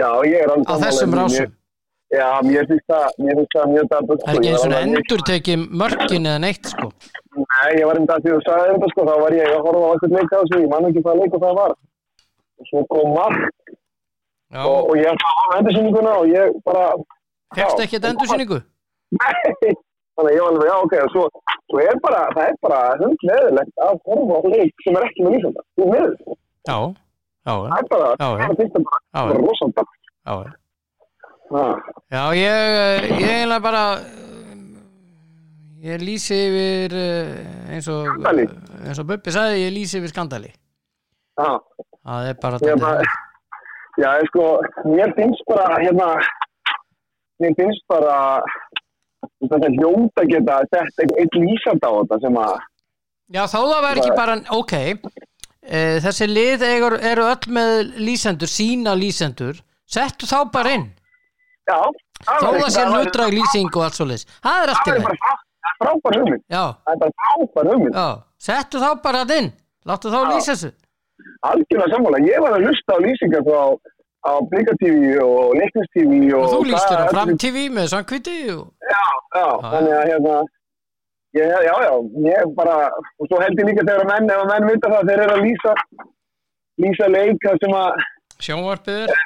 Já, 0.00 0.08
ég 0.24 0.40
er 0.40 0.54
á 0.56 0.74
þessum 0.80 1.18
rásum. 1.18 1.52
Já, 2.12 2.28
mér 2.44 2.66
finnst 2.68 2.90
það, 2.92 3.04
það 3.54 3.70
mjög 3.72 3.86
daburt. 3.88 4.24
það 4.24 4.34
er 4.34 4.38
ekki 4.38 4.50
eins 4.50 4.64
og 4.66 4.74
endur 4.78 5.22
tekið 5.28 5.62
mörkin 5.80 6.28
eða 6.28 6.40
neitt 6.44 6.68
sko. 6.68 6.90
Nei, 7.38 7.68
ég 7.78 7.86
var 7.88 8.00
enda 8.00 8.18
að 8.18 8.26
því 8.26 8.34
þú 8.34 8.40
sagði 8.44 8.74
þetta 8.74 8.90
sko, 8.92 9.06
þá 9.08 9.14
var 9.22 9.36
ég 9.38 9.48
að 9.48 9.64
horfa 9.66 9.86
á 9.88 9.92
eitthvað 9.92 10.16
leik 10.18 10.28
á 10.28 10.36
þessu, 10.36 10.58
ég 10.60 10.72
man 10.72 10.88
ekki 10.88 11.04
hvað 11.06 11.22
leik 11.22 11.36
og 11.38 11.44
það 11.44 11.56
var. 11.60 11.74
Og 12.60 12.68
svo 12.68 12.82
kom 12.92 13.14
mark. 13.16 13.72
Já, 14.52 14.60
og, 14.60 14.90
og 14.90 15.00
ég 15.00 15.08
ætla 15.08 15.30
að 15.30 15.40
hafa 15.40 15.58
endursyninguna 15.62 16.14
og 16.20 16.34
ég 16.34 16.60
bara... 16.68 16.84
fegst 17.58 17.82
ekki 17.84 17.96
þetta 17.98 18.12
endursýningu? 18.14 18.58
Nei, 19.12 19.34
þannig 20.16 20.28
að 20.28 20.34
ég 20.36 20.42
var 20.42 20.50
alveg, 20.52 20.68
já, 20.70 20.76
ok, 20.86 20.94
svo, 21.12 21.22
svo 21.72 21.82
er 21.84 22.00
bara, 22.04 22.22
það 22.36 22.48
er 22.48 22.56
bara 22.66 22.80
hundleðilegt 23.02 23.84
að 23.86 24.00
horfa 24.08 24.38
á 24.38 24.40
leik 24.54 24.84
sem 24.86 24.98
er 25.00 25.06
ekki 25.08 25.26
með 25.26 25.36
lýsanda. 25.36 25.64
Þú 25.76 25.90
með, 25.92 26.08
Já, 26.62 26.76
já, 27.42 27.52
það 27.52 27.78
er 27.78 27.86
bara, 27.92 28.10
það 28.22 28.56
finnst 28.60 28.74
það 28.76 28.84
bara, 28.88 29.00
já, 29.02 29.22
bara 29.28 29.46
rosanda. 29.46 29.86
já, 30.26 30.34
já. 30.42 30.52
Já, 31.52 31.64
Já, 32.12 32.22
ég, 32.32 33.06
ég 33.12 33.28
eiginlega 33.28 33.60
bara 33.66 33.82
ég 35.82 36.00
lýsi 36.06 36.36
yfir 36.46 36.94
eh, 36.96 37.74
eins 37.74 37.88
og 37.92 38.06
Skandali. 38.06 38.44
eins 38.86 39.00
og 39.02 39.08
Bubbi 39.10 39.34
sagði, 39.34 39.58
ég 39.66 39.74
lýsi 39.74 39.98
yfir 39.98 40.12
skandali. 40.14 40.52
Já, 41.40 41.48
það 42.06 42.28
er 42.30 42.38
bara 42.44 42.60
bara, 42.62 43.02
já, 44.00 44.08
ég 44.22 44.30
sko, 44.30 44.46
mér 44.88 45.12
finnst 45.18 45.44
bara, 45.50 45.66
hérna, 45.82 46.08
mér 47.42 47.54
finnst 47.58 47.84
bara, 47.90 48.16
þetta 49.42 49.70
hljóta 49.76 50.24
geta 50.30 50.58
sett 50.72 51.02
einn 51.04 51.14
einn 51.24 51.46
lýsanda 51.46 51.90
á 51.90 51.94
þetta 52.00 52.20
sem 52.26 52.38
að, 52.44 52.54
Já, 53.32 53.42
þó 53.48 53.58
það 53.64 53.82
var 53.86 53.98
ekki 54.00 54.16
bara, 54.18 54.34
ok. 54.52 54.72
E, 55.62 55.78
þessi 56.04 56.26
lið 56.28 56.64
eru, 56.66 56.98
eru 57.12 57.22
öll 57.30 57.52
með 57.54 57.92
lýsendur, 58.02 58.50
sína 58.50 58.92
lýsendur 58.98 59.60
settu 59.88 60.26
þá 60.28 60.38
bara 60.52 60.72
inn. 60.76 60.88
Já, 61.70 61.78
var 62.26 62.58
það 62.58 62.68
sé 62.74 62.84
hlutdrag 62.90 63.32
lýsing 63.36 63.70
og 63.70 63.84
allt 63.86 63.96
svo 63.96 64.06
leys 64.10 64.24
það 64.42 64.64
er 64.64 64.72
allt 64.72 64.90
í 64.90 64.96
frá- 65.04 65.16
það 65.22 65.70
er 65.70 65.78
frábær 65.82 66.18
hugmynd, 66.18 66.44
það 66.50 66.92
er 66.92 67.00
bara 67.04 67.14
frábær 67.22 67.70
hugmynd, 67.72 67.98
settu 68.42 68.82
þá 68.82 68.88
bara 69.06 69.22
þetta 69.24 69.38
inn. 69.42 69.50
Láttu 69.86 70.10
þá 70.12 70.18
lýsa 70.32 70.52
þessu. 70.54 70.72
Algjörlega 71.46 71.94
sammála, 71.94 72.20
ég 72.26 72.42
var 72.42 72.56
að 72.58 72.66
lusta 72.68 72.94
á 72.94 72.98
lýsingar 73.06 73.46
frá 73.46 73.60
á 74.22 74.32
Blika 74.50 74.74
TV 74.80 75.16
og 75.24 75.54
Leiknis 75.58 75.88
TV 75.96 76.12
og... 76.32 76.44
og 76.44 76.52
þú 76.54 76.60
lýstir 76.70 76.98
á 76.98 77.02
hvað- 77.02 77.14
Fram 77.14 77.32
TV 77.44 77.64
með 77.78 77.86
samkviti 77.94 78.36
og 78.54 78.66
Já, 78.92 79.02
já, 79.38 79.46
þannig 79.72 79.94
að 79.98 80.06
hérna, 80.12 80.36
ég, 81.40 81.52
já, 81.66 81.74
já, 81.88 81.92
ég 82.28 82.54
bara, 82.58 82.76
og 83.18 83.28
svo 83.30 83.42
held 83.42 83.60
ég 83.62 83.68
líka 83.70 83.86
þegar 83.88 84.08
menn, 84.12 84.30
ef 84.30 84.46
menn 84.52 84.70
vita 84.70 84.92
það, 84.94 85.10
þeir 85.10 85.24
eru 85.26 85.36
að 85.36 85.44
lýsa, 85.48 85.74
lýsa 86.86 87.12
leik 87.16 87.46
þar 87.46 87.60
sem 87.64 87.76
að 87.82 88.02
sjónvarpið 88.46 89.04
er 89.06 89.20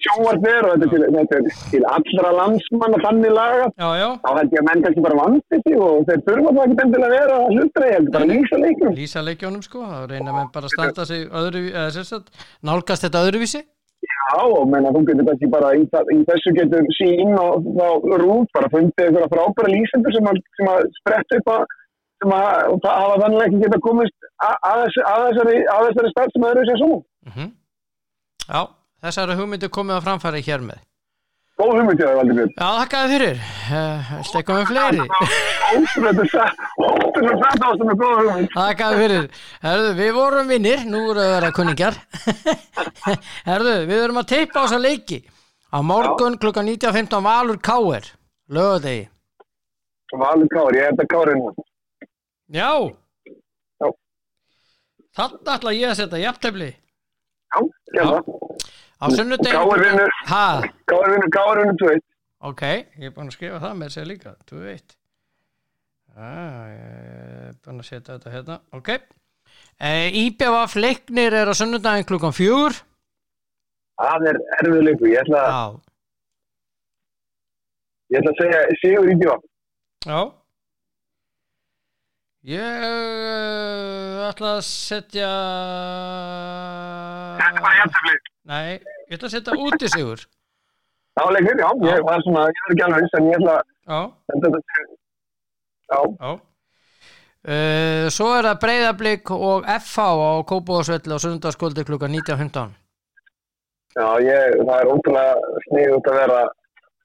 sjónvarp 0.00 0.46
er 0.48 0.66
og 0.66 0.76
þetta 0.80 0.88
til, 0.94 1.02
þetta 1.14 1.38
er 1.38 1.48
til 1.70 1.80
allra 1.94 2.30
landsmanna 2.38 3.00
þannig 3.04 3.34
laga, 3.36 3.66
Já, 3.76 3.88
já, 4.00 4.06
þá 4.24 4.30
held 4.38 4.54
ég 4.56 4.62
að 4.62 4.68
menn 4.70 4.84
kannski 4.86 5.04
bara 5.06 5.18
vandi 5.20 5.58
sig 5.66 5.76
og 5.76 6.06
þeir 6.08 6.22
þurfa 6.28 6.54
það 6.56 6.62
ekki 6.64 6.84
endilega 6.86 7.10
að 7.10 7.16
vera 7.18 7.36
að 7.40 7.52
hlutra, 7.56 7.90
ég 7.90 7.98
held 7.98 8.14
bara 8.14 8.30
lýsa 8.30 8.60
leiknum. 8.64 8.94
lýsa 8.96 9.24
leikjónum 9.26 9.66
sko 9.66 9.84
þá 9.84 9.98
reyna 10.14 10.36
menn 10.38 10.50
bara 10.54 10.70
að 10.70 10.74
standa 10.74 11.06
sig 11.10 11.26
öðru, 11.28 11.62
eða 11.74 12.06
sagt, 12.08 12.32
nálgast 12.64 13.04
þetta 13.06 13.24
öðruvísi 13.28 13.62
Já, 14.20 14.42
menna, 14.72 14.90
þú 14.94 15.00
getur 15.08 15.26
kannski 15.28 15.48
bara 15.50 15.68
í, 15.74 15.84
það- 15.92 16.10
í 16.14 16.18
þessu 16.28 16.52
getur 16.58 16.88
sín 16.98 17.30
og 17.40 17.64
þá 17.78 17.86
rút 18.22 18.50
bara 18.56 18.68
fundið 18.74 19.06
einhverja 19.06 19.30
frábæra 19.32 19.72
lýsendur 19.74 20.14
sem 20.16 20.28
að, 20.30 20.40
að 20.74 20.82
spretta 21.00 21.38
upp 21.40 21.48
að 21.54 21.64
sem 22.20 22.34
að 22.36 22.74
það 22.84 22.98
hafa 23.00 23.20
þannig 23.22 23.42
ekki 23.46 23.60
geta 23.64 23.78
komist 23.86 24.16
að, 24.44 24.56
að, 24.70 24.82
að, 25.12 25.22
þessari, 25.30 25.56
þessari 25.88 26.12
stað 26.12 26.32
sem 26.34 26.46
öðru 26.50 26.66
sér 26.68 26.80
svo. 26.82 26.98
mm 27.30 27.48
Já, 28.50 28.62
þessari 29.06 29.38
hugmyndu 29.40 29.68
komið 29.72 29.96
að 29.96 30.04
framfæri 30.08 30.44
hér 30.50 30.64
með 30.68 30.80
Góð 31.60 31.70
hugmynd 31.76 32.00
ég 32.00 32.08
að 32.08 32.14
Valdi 32.16 32.34
Björn. 32.38 32.52
Já, 32.56 32.68
þakkaði 32.80 33.10
fyrir 33.12 33.40
Stekkum 34.24 34.56
við 34.60 34.70
fleiri 34.70 35.02
Ótrúlega 35.70 36.24
satt, 36.32 36.62
ótrúlega 36.80 37.36
satt 37.42 37.64
ástum 37.68 37.90
með 37.90 37.98
góð 38.00 38.14
hugmynd. 38.20 38.48
Þakkaði 38.54 39.00
fyrir 39.02 39.26
Herðu, 39.66 39.90
við 39.98 40.10
vorum 40.16 40.52
vinnir, 40.54 40.84
nú 40.88 41.02
erum 41.10 41.18
við 41.20 41.26
að 41.26 41.34
vera 41.34 41.50
kunningjar 41.58 41.98
Herðu, 43.50 43.74
við 43.90 44.04
erum 44.06 44.20
að 44.22 44.30
teipa 44.32 44.56
á 44.56 44.64
þessa 44.64 44.80
leiki 44.80 45.20
Á 45.70 45.78
morgun 45.86 46.38
klukkan 46.40 46.66
19.15 46.72 47.26
Valur 47.28 47.60
Káir 47.62 48.08
Lögadegi 48.50 49.04
Valur 50.16 50.48
Kári, 50.50 50.80
ég 50.80 50.88
er 50.88 50.96
þetta 50.96 51.08
Kári 51.12 51.36
nú. 51.38 51.52
Já 52.50 52.70
Já. 53.80 53.90
Þarna 55.20 55.58
ætla 55.58 55.76
ég 55.76 55.92
að 55.92 55.98
setja 56.00 56.24
jafntefli 56.24 56.70
Já, 56.72 57.60
Já. 57.60 58.00
gerða. 58.00 58.18
á 58.22 58.22
sunnudegi 58.24 58.49
Vinnur. 59.00 60.10
ha, 60.28 60.44
Káur 60.90 61.08
vinnur, 61.14 61.30
Káur 61.32 61.56
vinnur 61.62 61.76
2-1. 61.80 62.02
ok, 62.50 62.62
ég 63.00 63.06
er 63.08 63.14
búin 63.16 63.30
að 63.30 63.36
skrifa 63.38 63.60
það 63.62 63.78
með 63.80 63.94
sér 63.94 64.06
líka 64.10 64.34
2-1 64.50 64.96
ah, 66.16 66.66
ég 66.68 66.84
er 67.48 67.54
búin 67.64 67.80
að 67.80 67.88
setja 67.88 68.16
þetta 68.18 68.34
hérna 68.34 68.58
ok 68.76 68.90
e, 68.92 69.92
IBF 70.24 70.76
leiknir 70.76 71.32
er 71.40 71.48
á 71.48 71.54
sunnudaginn 71.56 72.08
klukkan 72.08 72.36
fjögur 72.36 72.76
Það 74.00 74.22
er 74.30 74.36
erfið 74.56 74.78
leikur. 74.86 75.08
Ég 75.12 75.18
ætla, 75.20 75.40
já, 75.44 75.64
ég 78.14 78.22
ætla 78.22 78.30
að 78.32 78.38
segja 78.40 78.60
Sigur 78.80 79.10
í 79.12 79.16
bjóð. 79.20 79.42
já 80.08 80.20
ég 82.48 82.86
uh, 82.88 84.22
ætla 84.30 84.54
að 84.56 84.62
setja 84.64 85.28
Þetta 87.42 87.64
var 87.66 87.76
jæftaflið. 87.82 88.29
Nei, 88.50 88.76
ég 89.08 89.16
ætla 89.16 89.30
að 89.30 89.34
setja 89.36 89.56
út 89.56 89.86
í 89.86 89.90
sigur 89.94 90.26
Það 91.18 91.26
var 91.26 91.34
leikur, 91.34 91.58
já. 91.58 91.68
Ég 91.90 92.04
var 92.06 92.22
svona, 92.24 92.42
ég 92.46 92.60
er 92.60 92.72
ekki 92.74 92.84
alveg 92.86 93.02
viss, 93.04 93.16
en 93.18 93.26
ég 93.26 93.40
ætla 93.40 93.56
já 93.90 93.98
að. 93.98 94.60
Já, 95.90 95.98
Já. 96.20 96.30
Uh, 97.40 98.04
svo 98.12 98.28
er 98.36 98.44
það 98.46 98.60
breyðablík 98.62 99.30
og 99.32 99.64
FH 99.64 100.04
á 100.04 100.44
Kópavóðsvelli 100.44 101.16
á 101.16 101.18
sunnudagskvöldi 101.24 101.86
klukkan 101.88 102.12
19.15 102.12 102.74
já, 103.96 104.08
ég, 104.22 104.58
það 104.60 104.74
er 104.76 104.90
ótrúlega 104.92 105.56
sniðut 105.66 106.10
að 106.12 106.18
vera 106.20 106.42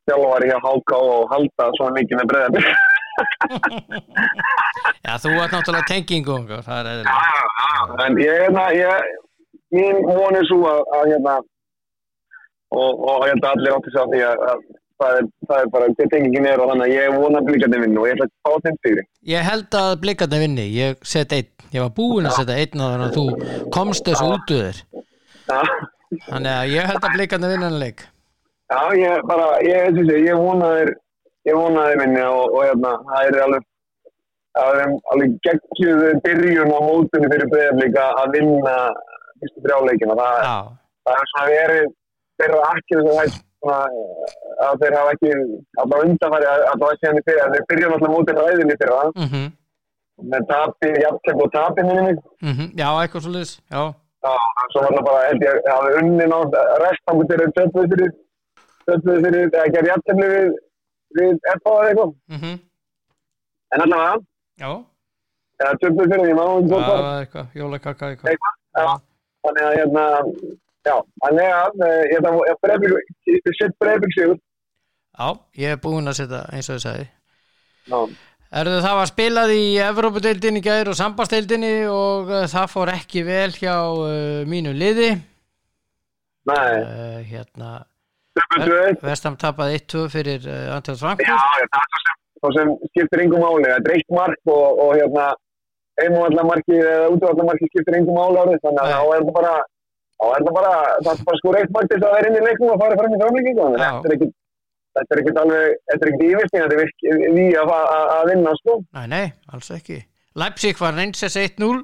þjálfari 0.10 0.50
hjá 0.52 0.58
HK 0.66 0.92
og 1.00 1.32
halda 1.32 1.70
svona 1.80 1.96
mikið 1.96 2.20
með 2.20 2.30
breyðabli. 2.34 2.76
Já, 5.06 5.14
þú 5.24 5.32
ert 5.40 5.54
náttúrulega 5.56 5.88
tengingu 5.88 6.36
það 6.66 6.78
er 6.82 6.90
eðlilega 6.92 8.04
En 8.04 8.18
ég, 8.20 8.42
hérna, 8.44 8.66
ég, 8.76 9.14
mín 9.74 10.02
von 10.06 10.38
er 10.38 10.48
svo 10.50 10.62
að, 10.70 10.82
að 10.98 11.12
hérna, 11.12 11.36
og, 12.76 13.06
ég 13.26 13.32
held 13.34 13.46
að 13.46 13.54
allir 13.54 13.78
átti 13.78 13.96
á 13.96 14.06
því 14.12 14.22
að, 14.30 14.44
að 14.52 14.66
það, 15.02 15.18
er, 15.20 15.28
það 15.50 15.62
er 15.64 15.72
bara, 15.74 15.90
þetta 15.90 16.10
tengingin 16.14 16.48
er 16.50 16.64
og 16.64 16.72
þannig 16.72 16.88
að 16.88 16.96
ég 16.96 17.18
vona 17.20 17.42
að 17.42 17.50
blíkandi 17.50 17.82
vinnu 17.84 18.02
og 18.02 18.08
ég 18.10 18.16
ætla 18.16 18.28
að 18.28 18.34
fá 18.48 18.66
þeim 18.66 18.80
stigri. 18.80 19.06
Ég 19.32 19.48
held 19.50 19.78
að 19.82 19.92
blikandi 20.04 20.42
vinni, 20.42 20.66
ég 20.76 21.06
set 21.14 21.36
einn. 21.36 21.52
Ég 21.76 21.84
var 21.84 21.94
búinn 21.98 22.30
að 22.30 22.38
setja 22.40 22.58
einn 22.62 22.84
á 22.84 22.86
þannig 22.86 23.08
að 23.08 23.16
þú 23.18 23.70
komst 23.76 24.08
þessu 24.08 24.28
út 24.32 24.54
úr 24.56 24.68
þér. 24.68 24.82
Já, 25.46 25.62
þannig 26.30 26.52
að 26.56 26.76
ég 26.76 26.92
held 26.92 27.08
að 27.08 27.16
blikandi 27.18 27.54
vinna 27.54 27.72
en 27.72 27.80
leik. 27.82 28.06
Já, 28.72 28.82
ég 28.98 29.26
bara, 29.30 29.50
ég, 29.62 29.98
ég, 30.00 30.14
ég, 30.26 30.38
vona 30.42 30.70
þeir, 30.78 30.94
ég 31.50 31.58
vona 31.60 31.88
þeir 31.90 32.00
vinni 32.02 32.22
og, 32.26 32.46
og 32.56 32.64
hérna, 32.66 32.94
það 33.10 33.28
er 33.28 33.42
alveg, 33.46 33.68
það 34.58 34.80
er 34.80 34.96
alveg 35.14 35.36
geggjuð 35.46 36.06
byrjun 36.26 36.74
á 36.74 36.80
mótunni 36.88 37.30
fyrir 37.34 37.52
breyðablíka 37.52 38.08
að 38.24 38.40
vinna 38.40 38.78
fyrstu 39.42 39.66
þrjáleikina. 39.66 40.18
Það, 40.22 40.40
Já, 40.46 40.56
það 41.06 41.20
er 41.20 41.30
svona 41.32 41.52
verið 41.52 41.92
þeirra 42.40 42.64
akkir 42.72 43.04
það 43.06 43.36
að 43.66 44.82
þeir 44.82 44.96
hafa 45.00 45.14
ekki 45.16 45.30
að 45.36 45.92
það 45.92 46.02
undanfæri 46.06 46.50
að 46.50 46.64
það 46.66 46.82
var 46.86 46.98
síðan 47.00 47.20
í 47.20 47.24
fyrir 47.28 47.44
að 47.44 47.54
þeir 47.56 47.68
byrja 47.70 47.92
náttúrulega 47.92 48.16
mótið 48.16 48.42
ræðinni 48.42 48.78
fyrir 48.82 48.94
það 48.96 49.10
mhm, 49.24 49.46
með 50.32 50.46
tapi, 50.52 50.92
jafnkjöp 51.04 51.42
og 51.46 51.54
tapi 51.56 51.86
mig 51.88 52.20
mhm, 52.46 52.68
já, 52.80 52.88
eitthvað 53.02 53.26
svo 53.26 53.34
liðs 53.36 53.54
Já, 53.74 53.82
Já, 54.26 54.34
svo 54.74 54.84
var 54.84 54.94
það 54.98 55.08
bara, 55.10 55.24
ég, 55.32 55.48
að 55.48 55.72
hafa 55.72 55.96
unni 56.02 56.30
nátt 56.32 56.60
restangu 56.84 57.28
þeirra 57.32 57.50
töfnum 57.58 57.90
fyrir 57.94 58.14
töfnum 58.86 59.26
fyrir, 59.26 59.50
eða 59.50 59.68
gerði 59.76 59.92
jafnkjöfni 59.94 60.30
við 60.36 60.48
við 61.16 61.30
eða 61.32 61.74
eitthvað. 61.88 62.16
Mhm, 62.36 62.56
en 63.76 63.84
allavega, 63.86 64.16
já. 64.62 64.72
töfnum 65.82 66.14
fyrir, 66.14 66.30
ég 66.32 66.40
maður 66.40 66.62
um 66.62 66.70
Það 66.70 66.86
tótt 66.86 66.90
var. 66.94 67.12
eitthvað, 67.26 67.52
jólakaka 67.62 68.14
eitthvað 68.14 69.04
þannig 69.46 69.66
að 69.66 69.78
hérna 69.80 70.06
já, 70.86 70.96
þannig 71.24 71.56
að 71.56 71.84
eh, 71.88 72.16
ætla 72.18 72.36
að 72.36 72.62
breyfing, 72.66 73.76
breyfing 73.82 74.16
sigur. 74.18 74.40
Já, 75.16 75.28
ég 75.62 75.76
er 75.76 75.82
búinn 75.82 76.12
að 76.12 76.20
setja 76.20 76.46
eins 76.52 76.70
og 76.70 76.80
ég 76.80 76.86
sagði. 76.86 77.10
Já, 77.86 78.00
Erðu 78.56 78.76
það 78.86 78.98
var 79.00 79.10
spilað 79.10 79.52
í 79.56 79.64
Evrópudeildinni 79.84 80.62
gæður 80.64 80.94
og 80.94 80.98
sambasteildinni 81.00 81.74
og 81.92 82.30
uh, 82.32 82.44
það 82.48 82.70
fór 82.72 82.92
ekki 82.94 83.26
vel 83.28 83.50
hjá 83.52 83.74
uh, 83.74 84.44
mínu 84.48 84.72
liði. 84.78 85.10
Nei, 86.46 86.70
uh, 86.78 87.20
hérna 87.26 87.72
Vestam 89.02 89.36
tapaði 89.40 89.80
1-2 89.82 90.06
fyrir 90.14 90.46
uh, 90.48 90.76
Antjóð 90.76 91.00
Já, 91.00 91.02
Frankfurt. 91.02 91.28
Já, 91.32 91.68
það 91.74 91.98
er 91.98 92.14
svo 92.40 92.52
sem, 92.56 92.72
skiptir 92.92 93.24
yngum 93.26 93.44
máli. 93.44 93.68
Það 93.72 93.90
er 93.90 93.96
eitt 93.98 94.16
mark 94.16 94.52
og, 94.54 94.82
og 94.86 94.92
hérna, 95.00 95.28
einmávallamarki 96.04 96.80
eða 96.82 97.12
útvallamarki 97.16 97.70
skiptir 97.72 98.00
yngum 98.00 98.18
máli 98.20 98.42
árið. 98.42 98.64
Þannig 98.66 98.82
að 98.84 98.96
þá 98.96 99.04
er 99.18 99.28
það 99.28 99.36
bara, 99.40 99.54
þá 100.16 100.26
er 100.32 100.48
það 100.48 100.58
bara, 100.60 100.74
það 101.06 101.14
er 101.14 101.28
bara 101.30 101.42
sko 101.42 101.54
eitt 101.60 101.78
þess 101.78 102.08
að 102.08 102.18
vera 102.18 102.32
inn 102.32 102.40
í 102.40 102.44
leiknum 102.48 102.74
og 102.74 102.82
fara 102.84 103.00
fram 103.00 103.16
í 103.16 103.22
framlíkingu. 103.22 103.70
Já. 103.80 103.92
Þetta 104.06 104.16
er 104.16 104.34
er 105.12 105.22
ekkit 105.22 105.40
alveg, 105.42 105.80
þetta 105.92 106.06
er 106.06 106.12
ekkit 106.12 106.30
yfirsting, 106.30 106.62
þetta 106.64 106.76
er 106.76 107.34
við 107.36 107.58
að, 107.60 107.72
að, 107.76 108.06
að 108.16 108.30
vinna, 108.32 108.54
sko. 108.62 108.78
Nei, 108.96 109.08
nei, 109.12 109.26
alls 109.52 109.72
ekki 109.76 109.98
Leipzig 110.36 110.80
var 110.80 110.96
reynsess 110.96 111.38
1-0 111.40 111.84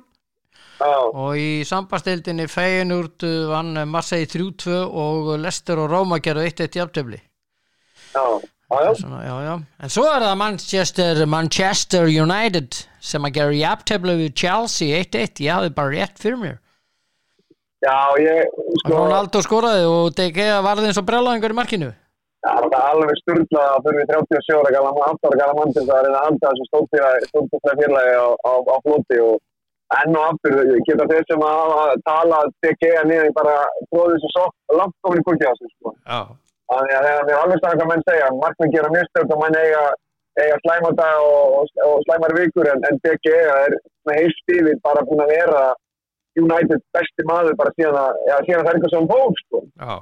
Já, 0.82 0.95
og 1.13 1.36
í 1.38 1.62
sambasteildinni 1.67 2.47
Feyenoord 2.50 3.24
vann 3.52 3.84
Marseille 3.91 4.28
3-2 4.32 4.80
og 5.04 5.36
Leicester 5.43 5.80
og 5.84 5.91
Róma 5.91 6.17
gerðu 6.24 6.47
1-1 6.50 6.80
jafntefli 6.80 7.19
já, 7.19 8.24
já, 8.24 8.24
já. 8.24 8.50
Svona, 8.71 9.21
já, 9.25 9.36
já. 9.43 9.53
En 9.84 9.91
svo 9.91 10.05
er 10.07 10.23
það 10.23 10.36
Manchester, 10.39 11.21
Manchester 11.27 12.07
United 12.07 12.77
sem 13.03 13.25
að 13.27 13.38
gera 13.38 13.57
jafntefli 13.57 14.17
við 14.21 14.36
Chelsea 14.41 15.01
1-1, 15.03 15.41
ég 15.43 15.57
hafði 15.57 15.73
bara 15.75 15.95
rétt 15.95 16.21
fyrir 16.21 16.39
mér. 16.39 16.60
Já, 17.81 17.97
ég, 18.21 18.51
sko, 18.84 18.93
Ronaldo 18.93 19.41
skoraði 19.41 19.88
og 19.89 20.13
DG 20.15 20.47
varði 20.63 20.91
eins 20.91 21.01
og 21.01 21.07
brjálæðingur 21.07 21.55
í 21.55 21.57
markinu. 21.57 21.91
Það 22.41 22.67
er 22.71 22.84
alveg 22.88 23.17
sturglað 23.19 23.67
að 23.69 23.88
fyrir 23.88 24.07
37 24.10 24.60
ára 24.62 24.73
gala, 24.75 24.91
8 25.12 25.29
ára 25.29 25.39
gala 25.41 25.55
mann 25.57 25.73
til 25.73 25.84
þess 25.84 25.93
að 25.93 26.05
reyna 26.05 26.19
að 26.19 26.27
halda 26.27 26.51
þessu 26.51 26.67
stórtfélagi 26.69 27.81
félagi 27.81 28.13
á, 28.17 28.27
á, 28.34 28.53
á 28.65 28.75
flóti 28.86 29.19
og 29.25 29.36
enn 29.97 30.17
og 30.17 30.27
aftur 30.29 30.55
geta 30.88 31.07
þeir 31.12 31.27
sem 31.29 31.43
að 31.45 31.73
talað 32.07 32.53
DG 32.65 32.93
niður 33.10 33.34
bara 33.38 33.57
tróðið 33.91 34.25
þessu 34.25 34.45
langt 34.79 34.97
komin 35.05 35.21
í 35.21 35.41
þessu 35.43 35.69
sko. 35.73 35.93
Já, 36.05 36.21
Þannig 36.71 36.95
að 36.95 37.05
þegar 37.07 37.27
þeir 37.27 37.39
alveg 37.41 37.63
hvað 37.65 37.89
menn 37.89 38.05
segja, 38.07 38.31
markminn 38.39 38.73
gera 38.75 38.91
mistök 38.93 39.34
og 39.36 39.41
menn 39.41 39.57
eiga, 39.60 39.84
eiga 40.39 40.60
slæma 40.63 40.91
dag 40.99 41.23
og, 41.27 41.57
og, 41.60 41.73
og 41.88 42.05
slæmar 42.05 42.36
vikur 42.38 42.69
en, 42.71 42.86
en 42.88 43.01
DG 43.03 43.34
er 43.36 43.75
með 44.07 44.21
heilt 44.21 44.55
yfir 44.55 44.79
bara 44.86 45.03
búin 45.10 45.23
að 45.25 45.34
vera 45.36 45.65
United 46.39 46.79
besti 46.95 47.27
maður 47.27 47.60
bara 47.60 47.75
síðan 47.75 47.99
að, 47.99 48.23
já, 48.29 48.36
síðan 48.47 48.62
að 48.62 48.65
það 48.65 48.71
er 48.71 48.79
eitthvað 48.79 48.95
sem 48.95 49.12
fók 49.12 49.43
sko. 49.43 49.63
já. 49.84 49.93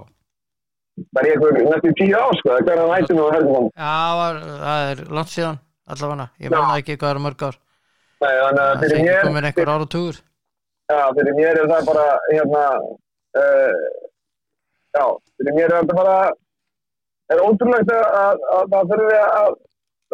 Það 0.99 1.21
er 1.23 1.31
eitthvað 1.31 1.59
næstu 1.71 1.95
tíu 1.97 2.19
ár 2.19 2.37
sko, 2.37 2.51
það 2.51 2.59
er 2.59 2.69
hverjan 2.69 2.93
hættinu 2.93 3.25
og 3.25 3.35
helgum. 3.37 3.67
Já, 3.73 3.97
var, 4.21 4.39
það 4.61 4.87
er 4.91 5.03
langt 5.17 5.33
síðan 5.33 5.61
allavega, 5.89 6.31
ég 6.37 6.53
manna 6.53 6.79
ekki 6.83 6.99
hvað 7.01 7.15
eru 7.15 7.25
mörg 7.25 7.45
ár. 7.49 7.61
Nei, 8.19 8.33
þannig 8.35 8.61
að 8.61 8.69
það 8.69 8.81
fyrir 8.83 8.93
er 8.93 8.99
ekki 8.99 9.09
mér, 9.09 9.23
komin 9.25 9.47
einhver 9.49 9.71
áratugur 9.73 10.25
já, 10.89 11.01
fyrir 11.15 11.35
mér 11.37 11.61
er 11.61 11.69
það 11.69 11.89
bara, 11.89 12.05
hérna, 12.33 12.63
uh, 13.41 13.81
já, 14.97 15.03
fyrir 15.37 15.57
mér 15.57 15.67
er 15.67 15.75
þetta 15.77 15.97
bara, 15.99 16.15
er 17.35 17.43
ótrúlegt 17.45 17.91
að, 17.93 18.07
að, 18.21 18.41
að 18.55 18.71
það 18.73 18.93
þurfi 18.93 19.19
að, 19.25 19.53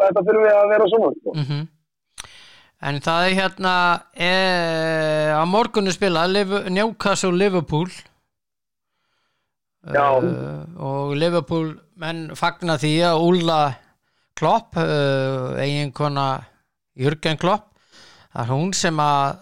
þetta 0.02 0.26
þurfi 0.28 0.52
að 0.52 0.68
vera 0.74 0.92
svona, 0.92 1.16
sko. 1.20 1.38
mm 1.40 1.64
En 2.86 2.98
það 3.00 3.26
er 3.26 3.34
hérna 3.38 3.70
e, 4.12 4.32
að 5.32 5.46
morgunu 5.48 5.94
spila 5.94 6.26
Newcastle 6.28 7.32
Liverpool 7.32 7.88
Já. 9.86 10.18
uh, 10.20 10.66
og 10.76 11.14
Liverpool 11.16 11.70
menn 11.96 12.34
fagna 12.36 12.76
því 12.76 12.92
að 13.08 13.22
Úlla 13.24 13.58
Klopp 14.36 14.76
uh, 14.76 15.56
eiginkona 15.56 16.26
Jürgen 17.00 17.40
Klopp 17.40 17.70
það 18.34 18.42
er 18.44 18.52
hún 18.52 18.72
sem 18.76 19.00
að 19.00 19.38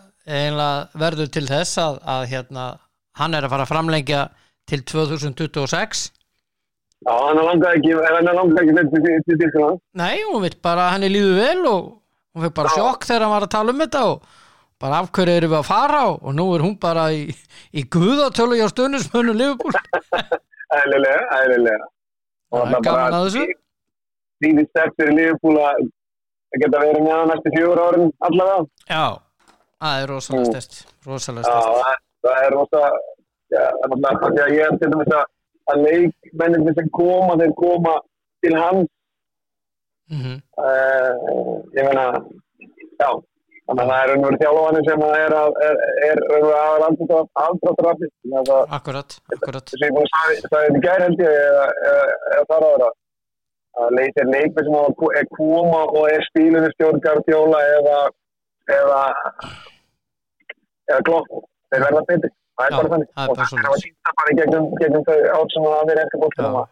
verður 0.94 1.28
til 1.28 1.44
þess 1.48 1.78
að, 1.82 1.98
að 2.08 2.22
hérna, 2.30 2.66
hann 3.18 3.34
er 3.34 3.44
að 3.44 3.52
fara 3.52 3.66
að 3.66 3.72
framlengja 3.72 4.20
til 4.70 4.80
2026 4.88 6.06
Já, 7.04 7.12
hann 7.20 7.40
langaði 7.44 7.78
ekki, 7.80 7.92
hann 8.14 8.28
langaði 8.30 8.62
ekki 8.62 8.74
til, 8.94 9.18
til, 9.28 9.36
Þýskaland. 9.42 9.80
Nei, 10.00 10.16
hún 10.30 10.42
veit 10.44 10.56
bara 10.64 10.86
að 10.88 10.94
henni 10.96 11.10
líður 11.12 11.34
vel 11.40 11.66
og 11.70 11.82
hún 12.34 12.46
fikk 12.46 12.54
bara 12.56 12.70
Já. 12.72 12.76
sjokk 12.78 13.04
þegar 13.08 13.24
hann 13.26 13.34
var 13.34 13.46
að 13.48 13.52
tala 13.56 13.74
um 13.74 13.82
þetta 13.84 14.04
og 14.12 14.22
bara 14.84 15.00
af 15.04 15.10
hverju 15.14 15.34
erum 15.38 15.52
við 15.52 15.58
að 15.60 15.66
fara 15.68 16.00
og, 16.10 16.16
og 16.24 16.34
nú 16.38 16.46
er 16.56 16.64
hún 16.64 16.78
bara 16.82 17.04
í, 17.14 17.20
í 17.76 17.84
guðatölu 17.94 18.56
hjá 18.58 18.68
stundismönnum 18.72 19.36
Liverpool 19.38 19.76
Æðilega, 20.78 21.20
æðilega. 21.38 21.86
Það 22.54 22.72
er 22.78 22.86
gaman 22.88 23.18
að 23.18 23.26
þessu 23.28 23.44
Þýðið 24.44 24.66
stefn 24.72 24.96
fyrir 24.98 25.14
Liverpool 25.18 25.60
að 25.62 25.84
geta 26.62 26.80
verið 26.82 27.04
með 27.04 27.14
hann 27.14 27.30
næstu 27.32 27.52
fjögur 27.54 27.80
árin 27.84 28.10
allavega. 28.28 28.66
Já, 28.90 29.04
það 29.84 30.00
er 30.02 30.10
rosalega 30.14 30.44
Mm. 30.44 30.50
styrst 30.50 30.74
rosalega 31.06 31.44
Já, 31.44 31.60
styrst 31.60 31.84
það, 31.84 32.02
það 32.24 32.42
er 32.48 32.52
rosa, 32.58 32.82
já, 33.54 33.62
það 33.78 33.94
er 33.94 34.02
náttúrulega, 34.04 34.46
ég 34.54 34.62
er 34.66 34.76
til 34.82 34.90
dæmis 34.94 35.14
að, 35.18 35.24
að 35.72 35.84
leikmennir 35.88 36.74
sem 36.78 36.90
koma, 36.98 37.38
þeir 37.40 37.54
koma 37.60 37.94
til 38.44 38.56
hans 38.58 38.90
mm 40.12 40.40
uh, 40.60 41.12
ég 41.72 41.86
meina 41.86 42.08
já, 43.00 43.08
Þannig 43.64 43.82
að 43.82 43.90
það 43.90 44.00
er 44.02 44.10
raunveru 44.10 44.38
þjálfanir 44.40 44.82
sem 44.86 45.02
að 45.04 45.14
er 45.18 45.34
er, 45.66 45.78
er 46.06 46.18
raunveru 46.30 46.50
aðal 46.58 46.88
afdráttarafni. 47.44 48.08
Þannig 48.10 48.40
að 48.40 48.50
það, 48.50 48.74
akkurat, 48.78 49.14
akkurat 49.36 49.70
þess 49.70 49.78
að 49.78 49.86
ég 49.86 49.94
búin 49.94 50.04
að 50.04 50.12
sagði 50.12 50.42
þetta 50.42 50.60
í 50.64 50.82
gær 50.84 51.04
held 51.04 51.22
ég, 51.24 51.38
eða, 51.44 52.42
þar 52.50 52.66
ára, 52.68 52.90
að 53.80 53.96
leik 53.98 54.20
er 54.20 54.28
leikmi 54.34 54.66
sem 54.66 54.76
er 55.22 55.30
koma 55.38 55.80
og 55.86 56.04
er 56.10 56.26
spílunni 56.28 56.72
stjórn 56.74 57.00
Gardiola 57.06 57.62
eða, 57.78 57.96
eða, 58.76 59.00
eða 60.92 61.00
glopp. 61.08 61.32
Þeir 61.72 61.86
verða 61.86 62.06
betri. 62.12 62.32
Það 62.54 62.66
er 62.66 62.76
bara 62.78 62.92
þannig. 62.94 63.10
það 63.14 63.24
er 63.24 63.30
Og 63.30 63.40
það 63.40 63.58
er 63.58 63.68
að 63.70 63.82
sýnda 63.82 64.14
bara 64.20 64.36
gegnum, 64.38 65.04
þau 65.08 65.18
átt 65.38 65.54
sem 65.56 65.68
að 65.70 65.90
vera 65.90 66.06
eftir. 66.06 66.70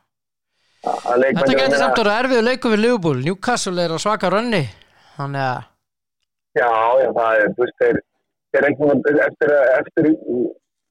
Að 0.82 1.20
leikmenn 1.22 1.42
Þetta 1.42 1.58
getur 1.60 1.78
samt 1.78 2.00
orðið 2.02 2.16
erfið 2.20 2.40
leikum 2.46 2.72
við 2.72 2.80
Liverpool 2.82 3.20
Newcastle 3.22 3.82
er 3.84 3.92
á 3.94 3.98
svaka 4.02 4.30
rönni 4.34 4.64
þannig 5.14 5.44
að 5.46 5.60
Já, 6.52 6.68
já, 7.00 7.08
það 7.16 7.36
er, 7.40 7.52
þú 7.56 7.64
veist, 7.64 7.76
þeir, 7.80 7.98
þeir 8.52 8.66
ekki 8.68 8.88
múin 8.88 8.98
eftir, 9.24 9.52
eftir, 9.78 10.08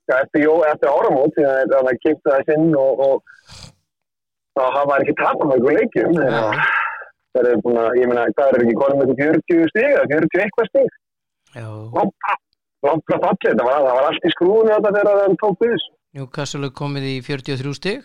eftir, 0.09 0.45
eftir 0.71 0.89
áramót, 0.89 1.35
því 1.35 1.43
að 1.45 1.73
það 1.73 1.89
er 1.91 1.99
kipta 2.05 2.37
þess 2.37 2.55
inn 2.55 2.71
og, 2.81 3.03
þá 4.57 4.63
hafa 4.77 4.95
þeir 4.95 5.03
ekki 5.05 5.17
tapað 5.19 5.51
mjög 5.51 5.67
leikjum. 5.77 6.17
Já. 6.17 6.47
Það 7.31 7.49
er 7.51 7.61
búin 7.63 7.77
að, 7.79 7.99
ég 8.01 8.09
meina, 8.09 8.23
það 8.39 8.49
er 8.57 8.65
ekki 8.65 8.79
konum 8.79 9.03
með 9.03 9.13
40 9.21 9.69
stig 9.71 9.85
eða 9.91 10.07
40 10.15 10.41
eitthvað 10.45 10.71
stig. 10.71 10.97
já, 11.53 11.69
Frá 12.81 12.93
fallið, 13.21 13.57
það 13.59 13.65
var, 13.67 13.81
það 13.85 13.95
var 13.97 14.07
allt 14.09 14.25
í 14.25 14.31
skrúinu 14.33 14.71
þetta 14.73 14.91
þegar 14.95 15.19
það 15.21 15.35
tók 15.43 15.59
við. 15.61 15.73
Þessu. 15.75 15.91
Newcastle 16.17 16.65
er 16.67 16.73
komið 16.81 17.03
í 17.07 17.13
43 17.23 17.73
stig. 17.77 18.01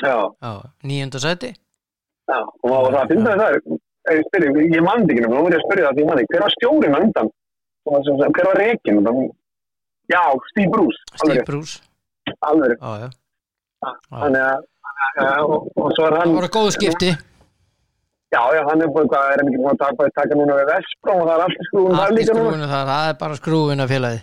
Já, 0.00 0.16
Já, 0.40 0.52
nýjönda 0.88 1.20
seti 1.20 1.50
já, 2.30 2.38
og 2.40 2.70
það- 2.70 2.94
það 2.94 3.08
finnst 3.10 3.26
það 3.28 3.40
það, 3.42 3.78
ég 4.16 4.22
spyrir, 4.28 4.58
ég 4.72 4.82
mann 4.86 5.04
ekki 5.04 5.26
nú 5.26 5.40
er 5.44 5.52
ég 5.52 5.58
að 5.58 5.64
spyrja 5.66 5.84
það 5.90 5.94
því 5.98 6.00
ég 6.00 6.08
mann 6.08 6.20
ekki, 6.22 6.32
hver 6.32 6.44
var 6.46 6.54
stjórinn 6.56 6.96
á 6.96 7.00
undan? 7.04 7.30
Hver 7.84 8.46
var 8.48 8.56
reikin? 8.56 9.04
Já, 10.10 10.22
Steve 10.50 10.70
Bruce, 10.72 10.98
Steve 11.20 11.44
Bruce. 11.44 11.80
Alveg. 12.40 12.78
Já, 12.80 12.92
já. 13.04 13.08
Þannig 14.10 14.42
að 14.46 14.58
og, 15.44 15.68
og 15.76 15.92
svo 15.96 16.06
er 16.06 16.16
hann 16.16 16.28
Það 16.30 16.38
voru 16.38 16.50
góð 16.56 16.70
skipti 16.76 17.10
já, 18.34 18.40
já, 18.56 18.62
hann 18.70 18.82
er 18.84 18.90
búin, 18.94 19.08
hvað 19.10 19.30
er 19.32 19.40
hann 19.42 19.48
ekki 19.50 19.60
búin 19.62 19.72
að 19.74 19.80
taka, 19.84 20.08
taka 20.20 20.38
núna 20.38 20.56
við 20.60 20.68
Vespró 20.72 21.14
og 21.20 21.28
það 21.28 21.36
er 21.36 21.44
allt 21.46 21.60
í 21.62 21.68
skrúin 21.68 21.96
það 22.00 22.12
líka 22.18 22.34
núna. 22.36 22.50
skrúinu 22.50 22.68
þar, 22.72 22.90
það 22.94 23.08
er 23.12 23.16
bara 23.22 23.38
skrúinu 23.40 23.86
félagi 23.90 24.20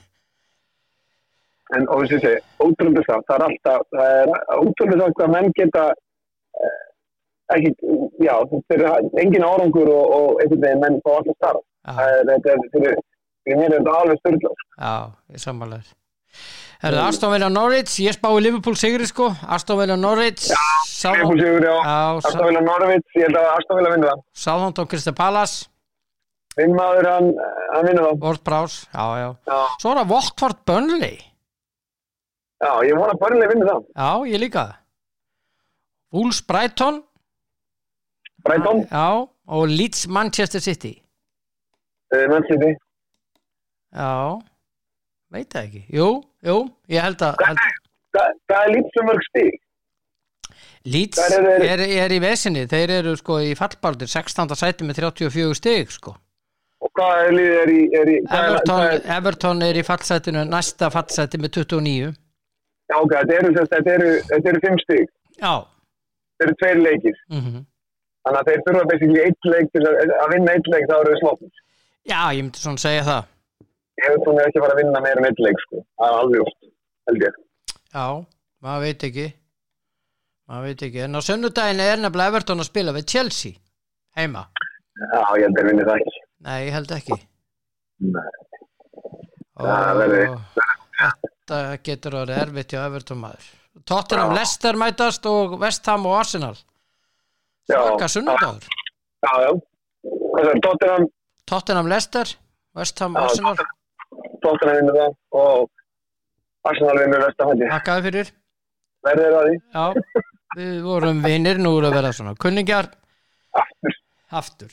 en 1.76 1.88
og 1.92 2.04
þessi 2.06 2.20
segi, 2.24 2.42
ótrúlega 2.64 3.04
það, 3.10 3.24
það 3.28 3.38
er 3.40 3.46
alltaf 3.48 3.82
það 3.98 4.12
er 4.22 4.62
ótrúlega 4.64 5.02
það 5.04 5.16
hvað 5.20 5.34
menn 5.36 5.50
geta 5.58 5.84
eh, 6.64 6.78
ekki, 7.58 7.72
já, 8.24 8.34
þetta 8.54 8.78
er 8.78 9.10
engin 9.26 9.48
árangur 9.50 9.92
og, 9.92 10.06
og 10.20 10.42
einhvern 10.44 10.64
veginn 10.64 10.84
menn 10.86 11.02
fá 11.04 11.12
alltaf 11.18 11.40
starf 11.42 11.66
Það 11.88 12.14
er- 12.14 12.26
þetta 12.32 12.54
er 12.54 12.64
fyrir 12.76 12.96
fyrir 13.48 13.60
mér 13.62 13.74
er 13.74 13.78
þetta 13.82 13.98
alveg 14.02 14.18
styrla 14.24 14.54
já, 14.56 14.96
ég 15.36 15.44
sammálaður 15.44 15.92
Það 16.82 16.98
Aston 17.08 17.32
Villa 17.34 17.48
Norwich, 17.50 17.96
ég 18.06 18.14
spái 18.14 18.42
Liverpool 18.44 18.76
sigri 18.78 19.08
sko. 19.10 19.32
Aston 19.50 19.80
Villa 19.80 19.96
Norwich 19.98 20.46
Leifur 20.48 21.38
Sigur, 21.40 21.64
já, 21.66 21.74
Já, 21.74 22.18
Astafélag 22.18 22.64
Norvits 22.66 23.16
ég 23.18 23.26
held 23.28 23.38
að 23.40 23.48
Astafélag 23.56 23.96
vinna 23.96 24.12
það. 24.12 24.22
Southampton 24.34 24.88
Crystal 24.92 25.16
Palace. 25.18 25.68
Vinnmaður 26.58 27.08
hann, 27.12 27.32
hann 27.74 27.86
vinna 27.86 28.06
það. 28.08 28.22
Ward 28.24 28.44
Prowse, 28.46 28.88
já, 28.94 29.06
já. 29.22 29.28
Já, 29.50 29.58
Svo 29.82 29.92
er 29.92 30.00
það 30.02 30.14
Watford 30.14 30.62
Burnley. 30.66 31.18
Já, 32.58 32.72
ég 32.88 32.98
vona 32.98 33.14
börnlega 33.22 33.54
vinna 33.54 33.68
það. 33.70 33.84
Já, 33.94 34.10
ég 34.32 34.42
líka. 34.42 34.64
Wolves 36.14 36.42
Brighton. 36.50 37.04
Brighton, 38.48 38.86
Já, 38.90 39.08
og 39.28 39.68
Leeds 39.70 40.08
Manchester 40.08 40.62
City. 40.64 40.96
Uh, 42.16 42.26
Man 42.32 42.46
City. 42.50 42.72
Já, 43.94 44.40
veit 45.34 45.50
það 45.54 45.68
ekki. 45.68 45.84
Jú, 45.94 46.08
jú, 46.48 46.58
ég 46.96 47.04
held 47.04 47.24
að 47.28 47.42
held, 47.48 47.64
Það, 48.18 48.38
það 48.50 48.62
er 48.64 48.70
lítið 48.74 48.94
sem 48.98 49.10
mörg 49.12 49.26
stík 49.30 49.64
Hvar 50.88 51.34
eru 51.36 51.50
þeir? 51.58 51.66
er, 51.74 51.82
er 52.06 52.14
í 52.16 52.20
vesinni. 52.24 52.62
Þeir 52.72 52.92
eru 53.02 53.14
sko 53.20 53.42
í 53.44 53.50
fallbaldur 53.60 54.08
16. 54.08 54.54
sæti 54.56 54.86
með 54.88 55.02
34 55.02 55.58
stig 55.60 55.90
sko. 55.92 56.14
Og 56.80 56.92
hvað 56.96 57.24
er 57.26 57.34
liðið 57.36 57.58
er 57.60 57.72
í, 57.74 57.80
er 58.00 58.12
hvað 58.30 58.38
er- 58.38 58.48
Everton, 58.48 58.78
hvað 58.78 58.94
er- 58.94 59.10
Everton 59.18 59.62
er 59.68 59.80
í 59.82 59.84
fallsætinu 59.84 60.44
næsta 60.48 60.90
fallsæti 60.94 61.42
með 61.44 61.52
29 61.60 62.14
Já, 62.88 62.96
ok, 63.04 63.12
þetta 63.18 63.34
eru, 63.42 63.50
sem 63.52 63.66
sagt, 63.66 63.74
þetta 63.76 63.96
eru, 63.98 64.12
þetta 64.32 64.50
eru 64.54 64.62
fimm 64.68 64.78
stík 64.86 65.10
Já. 65.44 65.54
Þetta 66.38 66.46
eru 66.48 66.56
tveir 66.64 66.80
leikir. 66.88 67.18
Mm 67.34 67.66
þannig 68.28 68.40
að 68.42 68.48
þeir 68.52 68.64
þurfa 68.68 68.88
basically 68.92 69.22
eitt 69.24 69.46
leik 69.48 69.68
til 69.72 69.82
að, 69.88 70.32
vinna 70.34 70.52
eitt 70.58 70.66
leik 70.72 70.88
þá 70.90 70.96
eru 71.00 71.12
þeir 71.14 71.20
sloppin 71.22 71.52
Já, 72.12 72.22
ég 72.36 72.42
myndi 72.44 72.60
svona 72.64 72.82
segja 72.84 73.04
það 73.08 73.22
hún 74.06 74.40
er 74.40 74.50
ekki 74.50 74.60
að 74.60 74.66
fara 74.66 74.76
að 74.76 74.82
vinna 74.82 75.02
meira 75.04 75.22
en 75.22 75.30
eitt 75.30 75.42
leik 75.42 75.62
sko. 75.66 75.84
það 75.98 76.08
er 76.08 76.18
alveg 76.22 76.42
jótt, 76.42 76.72
held 77.10 77.26
ég. 77.26 77.38
Já, 77.98 78.08
maður 78.66 78.84
veit 78.86 79.06
ekki. 79.08 79.28
Maður 80.48 80.68
veit 80.70 80.84
ekki. 80.88 81.02
En 81.04 81.18
á 81.18 81.22
sunnudaginn 81.28 81.84
er 81.84 82.02
nefnilega 82.02 82.34
Everton 82.34 82.64
að 82.64 82.70
spila 82.70 82.94
við 82.96 83.08
Chelsea 83.14 83.58
heima. 84.20 84.46
Já, 84.98 85.24
ég 85.38 85.48
held 85.48 85.62
að 85.62 85.70
vinni 85.72 85.88
það 85.88 86.02
ekki. 86.02 86.22
Nei, 86.48 86.60
ég 86.68 86.76
held 86.78 86.94
ekki. 86.98 87.18
Nei. 88.08 88.30
Það 89.58 90.04
þetta 91.48 91.60
getur 91.88 92.20
orðið 92.22 92.42
erfitt 92.44 92.74
hjá 92.74 92.82
Everton 92.86 93.22
maður. 93.22 93.48
Tottenham. 93.88 94.34
Leicester 94.36 94.78
mætast 94.78 95.26
og 95.30 95.58
West 95.62 95.86
Ham 95.90 96.06
og 96.10 96.18
Arsenal. 96.20 96.56
Svaka 97.68 98.10
sunnudagur. 98.12 98.68
Já, 99.26 99.34
já. 99.44 99.52
Tottenham, 100.64 101.08
Tottenham, 101.50 101.90
Leicester, 101.90 102.30
West 102.78 103.00
Ham, 103.00 103.18
Arsenal 103.18 103.58
Tottenham 104.48 104.80
vinnur 104.82 104.98
það 105.02 105.16
og 105.44 105.70
Arsenal 106.72 106.98
vinnur 107.04 107.24
vestamætti 107.28 107.70
Takkaði 107.72 108.06
fyrir. 108.10 108.34
Verður 109.08 109.36
það 109.38 109.48
því. 109.48 109.58
Já, 109.78 109.86
við 110.58 110.76
vorum 110.88 111.20
vinir, 111.24 111.60
nú 111.64 111.76
við 111.78 111.88
að 111.92 111.98
vera 112.00 112.14
svona 112.18 112.34
kunningjar 112.44 112.90
aftur. 113.62 113.98
Aftur. 114.42 114.72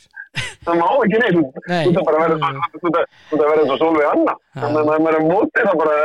Það 0.65 0.79
má 0.81 0.87
ekki 1.05 1.19
neitt. 1.21 1.59
Nei. 1.71 1.85
þú 1.85 1.91
ert 1.93 2.07
bara 2.09 2.19
að 2.19 2.25
verða 2.25 2.39
svo- 2.41 2.81
þú 2.81 2.89
ert 2.95 3.35
að 3.35 3.51
verða 3.53 3.67
svo 3.69 3.77
sólvið 3.83 4.09
anna. 4.11 4.35
Þannig 4.57 4.81
að 4.81 5.05
maður 5.05 5.19
er 5.21 5.27
mótið 5.29 5.69
það 5.69 5.77
bara 5.83 5.99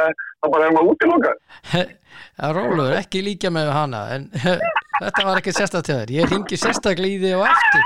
það 0.44 0.52
bara 0.54 0.68
er 0.68 0.76
maður 0.76 0.92
útilokað. 0.94 1.40
Það 2.40 2.54
rólur 2.56 2.94
ekki 2.96 3.20
líka 3.24 3.50
með 3.52 3.70
hana 3.76 4.00
en 4.16 4.28
þetta 5.02 5.24
var 5.28 5.40
ekki 5.42 5.52
sérstaklega 5.56 5.86
til 5.90 5.98
þér. 6.00 6.14
Ég 6.16 6.30
ringi 6.32 6.60
sérstaklega 6.60 7.12
í 7.12 7.18
þig 7.24 7.36
og 7.36 7.46
eftir 7.50 7.84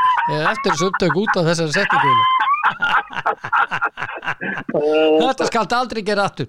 eftir 0.52 0.72
þessu 0.72 0.90
upptök 0.92 1.18
út 1.24 1.38
á 1.38 1.42
þessari 1.48 1.74
setningu 1.74 2.14
Þetta 4.74 5.48
skalt 5.50 5.76
aldrei 5.76 6.04
gera 6.06 6.28
aftur. 6.30 6.48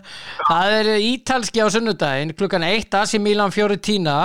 Það 0.50 0.74
er 0.76 0.90
ítalski 1.06 1.62
á 1.64 1.66
sunnudaginn 1.72 2.34
klukkan 2.36 2.66
1 2.66 2.94
AC 3.00 3.16
Milan 3.22 3.54
Fiorentina. 3.54 4.18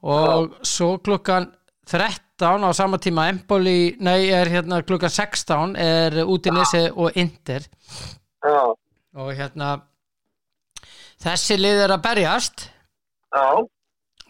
Og 0.00 0.54
svo 0.64 0.94
klukkan 1.04 1.50
13 1.90 2.64
á 2.64 2.70
sama 2.72 2.96
tíma 3.02 3.28
Empoli, 3.28 3.96
nei 4.00 4.30
er 4.32 4.48
hérna 4.48 4.80
klukkan 4.86 5.12
16 5.12 5.76
er 5.76 6.22
Udinese 6.24 6.86
og 6.94 7.16
Inter. 7.20 7.66
Og 9.20 9.34
hérna 9.36 9.74
þessi 11.20 11.58
lið 11.60 11.84
er 11.84 11.92
að 11.96 12.04
berjast. 12.06 12.70
Já, 13.30 13.60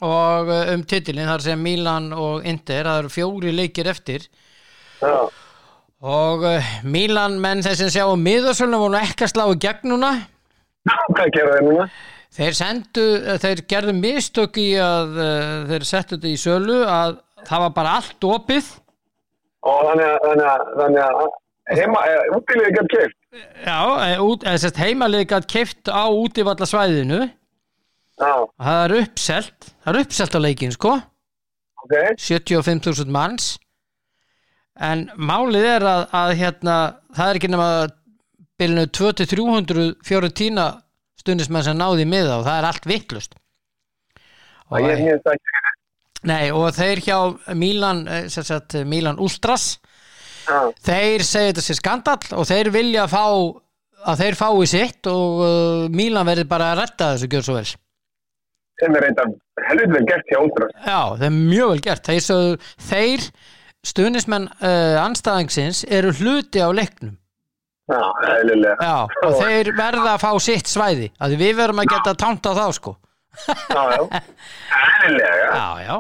og 0.05 0.51
um 0.75 0.83
titilin 0.89 1.29
þar 1.29 1.45
sem 1.45 1.63
Milan 1.63 2.11
og 2.17 2.45
Inter, 2.49 2.89
það 2.89 2.99
eru 3.05 3.13
fjóri 3.15 3.53
leikir 3.55 3.89
eftir 3.93 4.27
já. 5.01 5.17
Og 6.01 6.47
uh, 6.49 6.71
Milan 6.85 7.37
menn 7.43 7.65
þeir 7.65 7.77
sem 7.77 7.93
sjá 7.93 8.07
um 8.09 8.23
miðarsölunum 8.25 8.87
voru 8.87 9.01
ekki 9.03 9.27
að 9.27 9.35
slá 9.35 9.45
í 9.51 9.59
gegn 9.61 9.93
núna. 9.93 10.15
Hvað 10.89 11.35
gera 11.37 11.59
þeir 11.59 11.69
núna? 11.69 11.91
þeir 12.35 12.57
sendu, 12.57 13.07
uh, 13.19 13.37
þeir 13.43 13.65
gerðu 13.71 13.97
mistök 13.99 14.59
í 14.63 14.71
að 14.81 15.19
uh, 15.19 15.55
þeir 15.71 15.87
settu 15.89 16.17
þetta 16.17 16.31
í 16.31 16.41
sölu 16.41 16.79
að 16.87 17.19
það 17.49 17.65
var 17.65 17.77
bara 17.77 17.95
allt 17.99 18.29
opið. 18.29 18.75
Og 19.67 19.81
þannig 19.89 20.31
að 20.47 20.69
þannig 20.79 21.03
að, 21.05 21.25
heima, 21.77 22.05
útilíði 22.39 22.77
gætt 22.79 22.95
keift 22.95 23.19
já, 23.63 23.79
eh, 24.07 24.23
út, 24.25 24.45
eða 24.47 24.63
sérst 24.63 24.81
heimalið 24.81 25.27
gætt 25.31 25.49
keift 25.51 25.91
á 25.93 26.05
útivalla 26.11 26.67
svæðinu 26.67 27.21
já, 27.29 28.33
og 28.43 28.51
það 28.57 28.81
er 28.85 28.95
uppselt 29.05 29.69
það 29.69 29.93
er 29.93 30.01
uppselt 30.05 30.37
á 30.37 30.41
leikin 30.41 30.75
sko. 30.75 30.97
Ok. 31.85 31.95
75.000 32.21 33.13
manns 33.13 33.53
en 34.79 35.09
málið 35.17 35.67
er 35.75 35.87
að, 35.87 36.05
að 36.21 36.35
hérna, 36.41 36.77
það 37.17 37.31
er 37.31 37.41
ekki 37.41 37.51
nema 37.53 37.71
bylunu 38.61 38.87
200-300 38.97 39.87
Fiorentina 40.07 40.67
stundismenn 41.21 41.67
sem 41.67 41.79
náði 41.79 42.07
miða 42.09 42.41
og 42.41 42.47
það 42.49 42.59
er 42.59 42.69
allt 42.71 42.89
vittlust 42.89 43.37
og 44.71 44.87
og 46.53 46.67
þeir 46.77 47.01
hjá 47.01 47.17
Milan, 47.57 48.05
eh, 48.09 48.29
sagt, 48.29 48.77
Milan 48.85 49.19
Ultras 49.19 49.79
já, 50.45 50.59
þeir 50.85 51.25
segja 51.25 51.53
þetta 51.53 51.65
sér 51.65 51.81
skandall 51.81 52.37
og 52.37 52.49
þeir 52.49 52.71
vilja 52.75 53.07
fá 53.11 53.25
að 54.09 54.25
þeir 54.25 54.39
fái 54.39 54.67
sitt 54.71 55.09
og 55.11 55.45
uh, 55.45 55.87
Milan 55.93 56.29
verður 56.29 56.51
bara 56.51 56.73
að 56.73 56.83
retta 56.85 57.13
þessu 57.15 57.31
gjör 57.33 57.47
svo 57.47 57.57
vel. 57.59 57.71
Sem 58.81 58.97
er 58.97 59.05
reyndan 59.05 59.35
helvita 59.67 59.93
vel 59.93 60.05
gert 60.09 60.31
hjá 60.31 60.39
útrast 60.41 60.77
Já, 60.87 61.01
það 61.19 61.27
er 61.27 61.35
mjög 61.37 61.73
vel 61.75 61.83
gert. 61.85 62.07
Þeir, 62.09 62.23
sögðu, 62.25 62.55
þeir 62.91 63.27
stuðnismenn 63.87 64.49
uh, 64.61 64.99
anstæðingsins 65.05 65.85
eru 65.89 66.13
hluti 66.19 66.61
á 66.63 66.69
leiknum 66.75 67.17
Já, 67.91 68.03
eðlilega. 68.37 68.77
Já, 68.87 69.27
og 69.27 69.33
þeir 69.41 69.73
verða 69.75 70.13
að 70.15 70.23
fá 70.23 70.31
sitt 70.45 70.69
svæði 70.71 71.09
að 71.19 71.35
við 71.41 71.57
verðum 71.59 71.83
að 71.83 71.89
geta 71.91 72.15
tánt 72.23 72.47
á 72.47 72.53
þá 72.55 72.67
sko 72.77 72.95
Já, 73.71 73.83
já. 73.97 74.03
Eðlilega. 75.01 75.51
Já, 75.61 75.69
já 75.89 75.97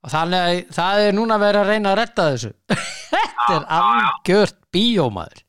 og 0.00 0.08
þannig 0.10 0.40
að 0.40 0.74
það 0.74 1.02
er 1.06 1.16
núna 1.16 1.36
verið 1.40 1.60
að 1.60 1.70
reyna 1.74 1.90
að 1.92 1.98
redda 2.00 2.26
þessu 2.32 2.50
Þetta 3.10 3.56
er 3.56 3.66
algjört 3.76 4.56
bíómaður 4.72 5.42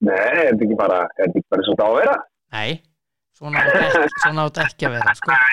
Nei, 0.00 0.16
er 0.16 0.38
þetta 0.52 0.64
ekki 0.64 0.78
bara, 0.78 1.00
er 1.18 1.26
þetta 1.26 1.40
ekki 1.42 1.52
bara 1.52 1.66
svo 1.66 1.74
það 1.76 1.84
á 1.84 1.90
að 1.90 1.98
vera? 2.00 2.14
Nei, 2.56 2.70
svona 3.36 3.64
átt 3.64 3.74
ekki, 3.80 4.14
svona 4.24 4.46
ekki 4.64 4.88
að 4.88 4.94
vera 4.96 5.14
sko. 5.18 5.34
Nei, 5.34 5.50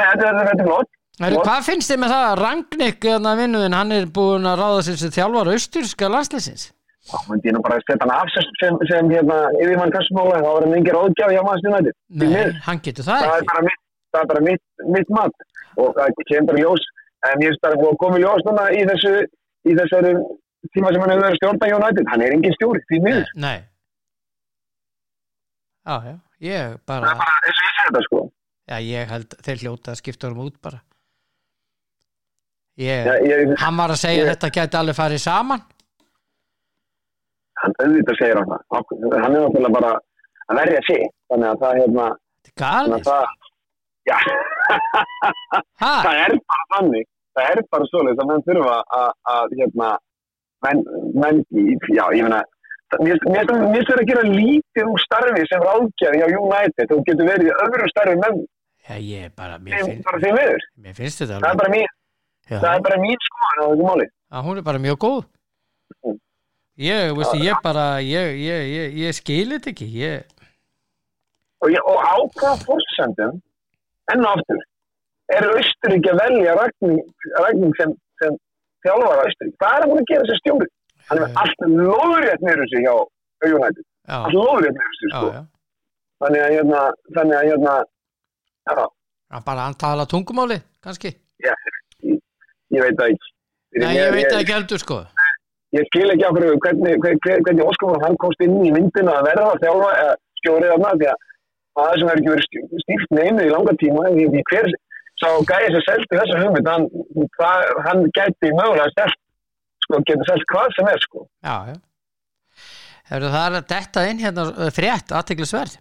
nei, 0.00 0.06
að 0.08 0.24
þetta 0.24 0.56
er 0.56 0.64
flott. 0.66 0.90
Heru, 1.22 1.40
Hvað 1.46 1.66
finnst 1.68 1.92
þið 1.92 2.00
með 2.02 2.14
það 2.14 2.28
að 2.28 2.38
Rangnick 2.42 3.08
vinnuðin, 3.42 3.76
hann 3.78 3.96
er 3.96 4.06
búin 4.18 4.48
að 4.48 4.62
ráða 4.62 4.84
sér 4.86 5.00
sem 5.02 5.12
þjálfar 5.14 5.52
austurska 5.54 6.10
landsleysins 6.12 6.70
Þá 7.02 7.16
myndi 7.26 7.50
ég 7.50 7.56
nú 7.56 7.62
bara 7.64 7.78
að 7.80 7.82
setja 7.82 8.04
hann 8.04 8.12
af 8.14 8.28
sem, 8.32 8.76
sem, 8.86 9.08
hérna, 9.10 9.38
yfirmann 9.58 9.90
kassmála, 9.94 10.38
þá 10.38 10.48
var 10.48 10.66
hann 10.66 10.76
engin 10.76 10.94
ráðgjaf 10.94 11.32
hjá 11.34 11.40
maður 11.42 11.62
stundæti. 11.62 11.94
Nei, 12.22 12.52
hann 12.66 12.82
getur 12.84 13.06
það 13.08 13.24
Það 13.24 13.32
er 13.32 13.42
ekki 13.42 13.64
mitt, 13.66 13.80
það 14.14 14.20
er 14.22 14.28
bara 14.30 14.42
mitt, 14.46 14.62
mitt 14.96 15.10
mat 15.16 15.46
og 15.82 15.98
það 15.98 16.22
kemur 16.30 16.60
ljós, 16.60 16.86
en 17.26 17.42
ég 17.42 17.58
búið 17.64 17.88
að 17.88 17.98
koma 18.04 18.20
í 18.20 18.22
ljós 18.22 18.46
núna 18.46 18.68
í 18.70 18.84
þessu, 18.92 19.12
í 19.66 19.76
þessari 19.80 20.14
tíma 20.76 20.94
sem 20.94 21.02
hann 21.02 21.14
hefur 21.14 21.26
verið 21.26 21.40
stjórna 21.40 21.72
hjá 21.72 21.76
United. 21.80 22.10
Hann 22.12 22.22
er 22.22 22.36
engin 22.36 22.56
stjóri, 22.60 22.84
því 22.86 23.02
miður. 23.08 23.34
Nei 23.42 23.58
Já, 25.82 25.96
já, 26.06 26.14
ég 26.46 26.76
Það 26.78 26.86
bara 26.86 27.10
er 27.10 27.18
bara 27.18 27.38
eins 27.42 27.58
og 27.58 27.66
ég 27.66 27.74
segi 27.74 27.86
þetta, 27.88 28.02
sko. 28.06 28.22
Já, 28.70 28.76
ég 28.86 29.10
held 29.10 29.36
þeir 29.42 29.62
hljóta 29.64 29.90
að 29.90 29.98
skipta 30.04 30.30
um 30.30 30.44
út 30.46 30.60
bara 30.62 30.84
ég, 32.78 33.06
Já, 33.06 33.14
ég, 33.28 33.54
Hann 33.58 33.76
var 33.76 33.90
að 33.90 34.00
segja 34.02 34.22
ég- 34.22 34.26
að 34.28 34.32
þetta 34.36 34.50
gæti 34.56 34.78
alveg 34.80 34.96
farið 34.96 35.20
saman. 35.26 35.62
Hann 37.62 37.74
auðvitað 37.82 38.18
segir 38.18 38.36
hann 38.40 38.50
það. 38.50 38.62
Hann 39.22 39.36
er 39.36 39.40
náttúrulega 39.44 39.72
bara 39.78 39.92
að 40.50 40.56
verja 40.60 40.80
sig, 40.88 41.02
þannig 41.30 41.48
að 41.52 41.58
það, 41.62 42.16
galið. 42.58 42.94
að 42.96 43.02
það, 43.08 43.24
já, 44.10 44.16
Ha? 45.82 45.92
það 46.06 46.16
er 46.24 46.32
bara 46.50 46.64
þannig. 46.74 47.06
Það 47.36 47.50
er 47.52 47.62
bara 47.72 47.86
svoleiðis 47.90 48.22
að 48.22 48.28
menn 48.32 48.42
þurfa 48.48 48.78
að, 49.00 49.54
hérna 49.60 49.90
menn, 50.66 50.82
menn 51.22 51.38
já, 51.96 52.04
ég 52.12 52.26
meina 52.26 52.42
mér 53.00 53.16
mér- 53.24 53.46
mér 53.72 53.72
finnst 53.72 53.88
það 53.88 54.02
að 54.02 54.10
gera 54.10 54.24
lítið 54.28 54.90
úr 54.92 55.00
starfi 55.00 55.46
sem 55.48 55.62
ráðgjafi 55.64 56.18
hjá 56.20 56.26
United. 56.42 56.90
Þú 56.90 56.98
getur 57.08 57.30
verið 57.30 57.54
öðru 57.64 57.88
starfi 57.94 58.18
menn 58.20 58.42
Já, 58.82 59.30
bara, 59.38 59.56
mér, 59.62 59.84
finn, 59.86 60.02
bara 60.02 60.18
mér 60.82 60.94
finnst 60.98 61.22
þetta 61.22 61.38
það 61.38 61.38
er 61.38 61.46
alveg 61.46 61.62
bara 61.62 61.72
mín 62.48 62.58
það 62.58 62.68
Já, 62.68 62.74
er 62.76 62.84
bara 62.88 63.00
mín 63.02 63.22
skoðan 63.28 63.62
þessu 63.62 64.10
að 64.32 64.44
hún 64.46 64.58
er 64.58 64.64
bara 64.66 64.80
mjög 64.80 64.98
góð. 65.04 65.24
Mm. 66.02 66.18
Ég, 66.82 67.10
veistu, 67.16 67.38
ég 67.44 67.58
bara 67.62 67.86
ég, 68.00 68.36
ég, 68.40 68.68
ég, 68.72 68.94
ég 69.02 69.16
skil 69.16 69.50
þetta 69.52 69.70
ekki 69.74 69.88
og, 71.62 71.74
og 71.84 71.98
á 72.00 72.14
hvaða 72.38 72.54
fórsendum 72.64 73.40
enn 74.12 74.24
og 74.26 74.38
aftur 74.38 74.62
er 75.36 75.46
Austurík 75.52 76.08
að 76.10 76.22
velja 76.22 76.54
Ragning 76.58 77.74
sem, 77.78 77.92
sem 78.22 78.38
þjálfara 78.86 79.26
Austurík, 79.26 79.54
hvað 79.60 79.76
er 79.76 79.84
hann 79.84 79.92
búin 79.92 80.02
að 80.02 80.10
gera 80.12 80.28
sér 80.30 80.40
stjóri? 80.40 80.68
Hann 81.10 81.20
er 81.20 81.24
með 81.26 81.40
allt 81.42 81.64
lóðrétt 81.76 82.46
neyru 82.46 82.66
sig 82.72 82.86
hjá 82.86 82.94
United, 83.52 83.84
Já, 84.08 84.16
allt 84.18 84.36
lóðrétt 84.38 84.78
neyru 84.80 84.98
sig 84.98 85.08
já, 85.08 85.14
sko. 85.18 85.30
já. 85.36 85.42
Þannig 86.22 86.42
að 86.46 86.56
hérna 86.56 86.82
þannig 87.16 87.36
að 87.38 87.48
hérna 87.50 87.76
já, 88.72 89.38
bara 89.44 89.68
hann 89.68 89.78
tala 89.84 90.08
tungumáli, 90.08 90.58
kannski 90.84 91.14
ég 92.76 92.84
veit 92.84 92.96
það 92.98 93.12
ekki. 93.12 93.32
Nei, 93.82 93.90
ég 93.96 94.14
veit 94.14 94.28
það 94.28 94.40
ekki 94.42 94.56
heldur 94.56 94.82
sko. 94.82 94.98
Ég 95.72 95.88
skil 95.88 96.08
ekki 96.12 96.26
okkur 96.28 96.46
hvernig, 96.64 96.96
hvernig, 97.00 97.44
hvernig 97.46 97.64
óskumar 97.64 98.02
hann 98.04 98.18
komst 98.20 98.42
inn 98.44 98.58
í 98.60 98.72
myndina 98.74 99.18
að 99.18 99.28
verða 99.30 99.52
að 99.52 99.62
þjálfa 99.62 99.92
eða 100.00 100.16
skjórið 100.40 100.72
þarna 100.72 100.90
því 100.96 101.10
að 101.12 101.28
það 101.78 101.94
sem 102.00 102.10
er 102.12 102.20
ekki 102.20 102.32
verið 102.32 102.82
stýrt 102.82 103.14
neinu 103.16 103.46
í 103.46 103.52
langa 103.52 103.76
tíma 103.80 104.10
því 104.10 104.26
því 104.34 104.42
hver 104.50 104.68
sá 105.22 105.28
gæði 105.48 105.70
sem 105.72 105.86
seldi 105.86 106.18
þessa 106.18 106.42
hugmynd 106.42 106.68
hann, 106.68 106.84
það, 107.38 107.70
hann 107.86 108.04
gæti 108.18 108.52
mögulega 108.58 108.90
selt 108.98 109.16
sko, 109.86 110.02
getur 110.10 110.28
selt 110.28 110.44
hvað 110.52 110.76
sem 110.76 110.92
er 110.92 111.00
sko. 111.06 111.24
Já, 111.40 111.56
já. 111.72 111.80
Hefur 113.12 113.32
það 113.32 113.56
að 113.60 113.64
detta 113.72 114.04
inn 114.10 114.20
hérna 114.20 114.44
uh, 114.52 114.68
frétt, 114.74 115.16
aðteglisverð 115.16 115.80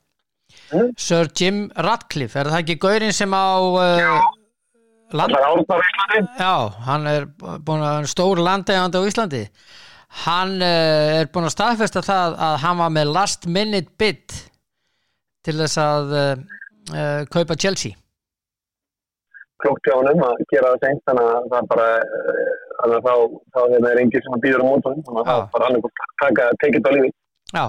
Mm. 0.71 0.91
Sir 0.99 1.30
Jim 1.36 1.58
Radcliffe, 1.75 2.39
er 2.39 2.49
það 2.51 2.62
ekki 2.62 2.77
gaurinn 2.84 3.15
sem 3.15 3.32
á 3.32 3.60
uh, 3.60 4.30
land, 5.17 5.36
Já, 6.39 6.56
hann 6.88 7.08
er 7.10 7.28
búin 7.39 7.84
að 7.86 8.08
stór 8.12 8.41
landegandi 8.41 9.00
á 9.00 9.08
Íslandi. 9.08 9.41
Hann 10.26 10.58
uh, 10.60 11.21
er 11.21 11.30
búin 11.32 11.47
að 11.47 11.56
staðfesta 11.56 12.04
það 12.06 12.38
að 12.47 12.56
hann 12.65 12.80
var 12.82 12.93
með 12.97 13.13
last 13.15 13.47
minute 13.47 13.91
bid 14.00 14.36
til 15.45 15.56
þess 15.60 15.82
að 15.82 16.15
uh, 16.17 17.24
kaupa 17.32 17.56
Chelsea. 17.56 17.95
Klókt 19.62 19.86
hjá 19.86 19.95
honum 19.95 20.24
að 20.26 20.41
gera 20.50 20.74
það 20.74 20.86
seint 20.86 21.04
þannig 21.08 21.28
að 21.32 21.50
það 21.52 21.65
bara 21.69 21.89
eh, 22.02 22.54
að 22.82 22.95
þá, 23.06 23.12
þá 23.54 23.60
er 23.78 24.00
enginn 24.02 24.24
sem 24.26 24.34
að 24.34 24.41
býður 24.41 24.63
á 24.65 24.69
mótunum 24.71 25.04
þannig 25.06 25.21
að 25.21 25.30
það 25.30 25.43
bara 25.54 25.67
annað 25.69 26.06
taka 26.24 26.47
tekið 26.63 26.89
á 26.89 26.91
lífi. 26.95 27.12
Já, 27.52 27.65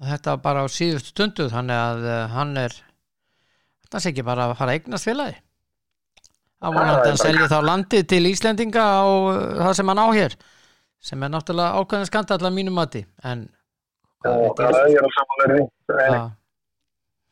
og 0.00 0.10
þetta 0.10 0.34
bara 0.44 0.64
á 0.64 0.66
síðustu 0.68 1.14
stundu 1.14 1.46
þannig 1.52 1.80
að 1.80 2.10
hann 2.34 2.52
er 2.60 2.76
það 3.90 4.02
sé 4.04 4.12
ekki 4.12 4.26
bara 4.28 4.50
að 4.50 4.58
fara 4.60 4.74
að 4.74 4.82
eignast 4.82 5.08
félagi 5.08 5.38
að 6.60 6.74
það 6.76 6.82
er 6.84 6.90
að 6.90 7.04
bara- 7.04 7.20
selja 7.24 7.46
þá 7.52 7.58
landið 7.70 8.06
til 8.12 8.22
Íslendinga 8.30 8.82
á 8.84 9.04
uh, 9.06 9.38
það 9.64 9.72
sem 9.80 9.88
hann 9.92 10.02
á 10.04 10.08
hér 10.16 10.36
sem 11.10 11.22
er 11.24 11.30
náttúrulega 11.32 11.80
ákveðin 11.80 12.08
skandall 12.10 12.44
að 12.44 12.56
mínum 12.58 12.76
mati 12.76 13.04
en 13.24 13.46
og 14.28 14.52
það 14.58 14.76
er 14.82 14.90
ég 14.92 15.00
er 15.00 15.08
á 15.08 15.10
samanlega 15.16 15.54
því 15.56 15.68
Nei, 15.90 16.10
Já. 16.10 16.20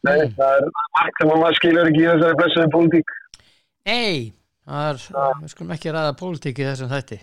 Nei, 0.07 0.19
Mm. 0.23 0.35
það 0.39 0.53
er 0.57 0.67
margt 0.97 1.19
sem 1.21 1.31
að 1.35 1.41
maður 1.43 1.57
skilur 1.59 1.89
ekki 1.91 2.01
í 2.05 2.07
þessari 2.09 2.37
blessuðu 2.39 2.69
pólitík. 2.73 3.09
Nei, 3.89 4.33
það 4.69 4.85
er, 4.93 5.01
við 5.43 5.51
skulum 5.53 5.73
ekki 5.75 5.93
ræða 5.97 6.13
pólitík 6.21 6.61
í 6.63 6.67
þessum 6.69 6.91
þætti. 6.93 7.19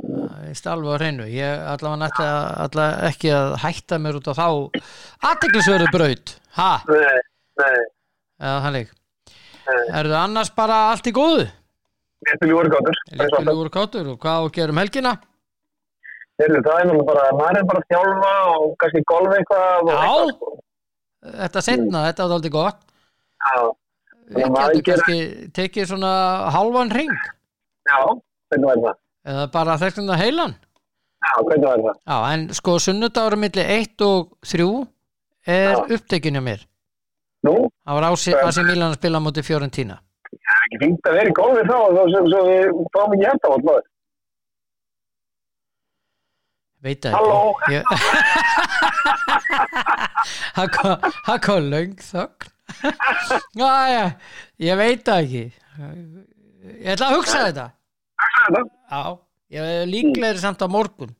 Það 0.00 0.46
er 0.48 0.70
alveg 0.72 0.88
á 0.88 0.96
hreinu. 1.00 1.26
Ég 1.28 1.64
allavega 1.74 2.00
nætti 2.00 2.24
að 2.24 2.46
allavega 2.64 3.10
ekki 3.10 3.32
að 3.36 3.54
hætta 3.66 3.98
mér 4.06 4.18
út 4.18 4.30
á 4.32 4.34
þá 4.40 4.46
aðteklisverðu 5.30 5.90
braut. 5.92 6.34
Nei, 6.88 7.20
nei, 7.60 7.78
þannig. 8.40 8.90
Er 9.66 10.10
það 10.10 10.18
annars 10.22 10.52
bara 10.56 10.76
allt 10.92 11.08
í 11.10 11.14
góðu? 11.16 11.46
Þetta 12.26 12.46
er 12.46 12.50
ljúri 12.52 12.70
gátur. 12.72 13.00
Líkilegur 13.20 13.72
kátur 13.74 14.12
og 14.12 14.20
hvað 14.22 14.38
á 14.38 14.42
að 14.44 14.52
gera 14.56 14.74
um 14.74 14.80
helgina? 14.82 15.16
Heyrðu, 16.36 16.60
Það 16.66 16.80
er 16.84 17.02
bara, 17.08 17.26
maður 17.32 17.58
er 17.62 17.66
bara 17.70 17.80
að 17.82 17.90
þjálfa 17.92 18.32
og 18.52 18.72
kannski 18.82 19.02
golfa 19.08 19.36
eitthvað. 19.40 19.66
Já. 19.88 19.96
eitthvað, 19.96 20.32
sko. 20.36 20.56
Þetta 21.26 21.62
setna, 21.64 22.04
þetta 22.10 22.26
var 22.26 22.36
aldrei 22.36 22.52
gott 22.54 22.84
Já, 23.46 23.58
Við 24.26 24.44
getum 24.44 24.84
kannski 24.86 25.18
tekið 25.56 25.88
svona 25.92 26.12
halvan 26.54 26.92
ring 26.94 27.12
já, 27.86 27.98
hvernig 28.50 28.68
væri 28.70 28.84
það? 28.84 28.96
eða 29.32 29.44
bara 29.54 29.76
þekkna 29.82 30.18
heilan 30.20 30.54
Já, 30.56 31.32
hvernig 31.40 31.68
væri 31.70 31.86
það? 31.86 31.98
Já, 32.10 32.16
en 32.34 32.46
sko 32.58 32.76
sunnudagur 32.82 33.38
milli 33.42 33.66
1 33.78 34.06
og 34.06 34.32
3 34.46 34.68
er 35.56 35.82
hjá 36.38 36.42
mér 36.42 36.66
Nú, 37.46 37.56
Það 37.86 37.94
var 38.00 38.04
Asi 38.10 38.30
Milan 38.66 38.90
að 38.92 38.98
spila 39.00 39.18
móti 39.22 39.42
Fiorentina 39.46 39.96
það 40.36 40.56
er 40.56 40.64
ekki 40.66 40.78
fínt 40.82 41.06
að 41.10 41.14
vera 41.16 41.30
í 41.30 41.32
golfi 41.38 41.62
þá, 41.68 41.78
þá 41.96 42.02
svo 42.30 42.40
við 42.46 42.64
fáum 42.94 43.12
ekki 43.16 43.26
hægt 43.30 43.44
á 43.46 43.48
allavega. 43.56 43.88
Veit 46.86 47.02
Halló? 47.10 47.38
ekki 47.66 47.76
Ég- 47.76 47.86
Það 50.56 50.66
kom- 50.76 51.02
löng 51.72 51.94
þögn 52.02 52.44
Jæja, 53.60 54.06
ég 54.66 54.74
veit 54.80 55.02
það 55.06 55.18
ekki 55.22 55.44
Ég 56.66 56.90
ætla 56.96 57.06
að 57.10 57.16
hugsa 57.20 57.38
þetta 57.46 57.66
er 57.66 57.70
þetta. 58.56 58.62
Já, 58.90 59.02
ég 59.56 59.62
er 59.80 59.86
líklegri 59.90 60.40
samt 60.42 60.62
á 60.62 60.68
morgun 60.70 61.12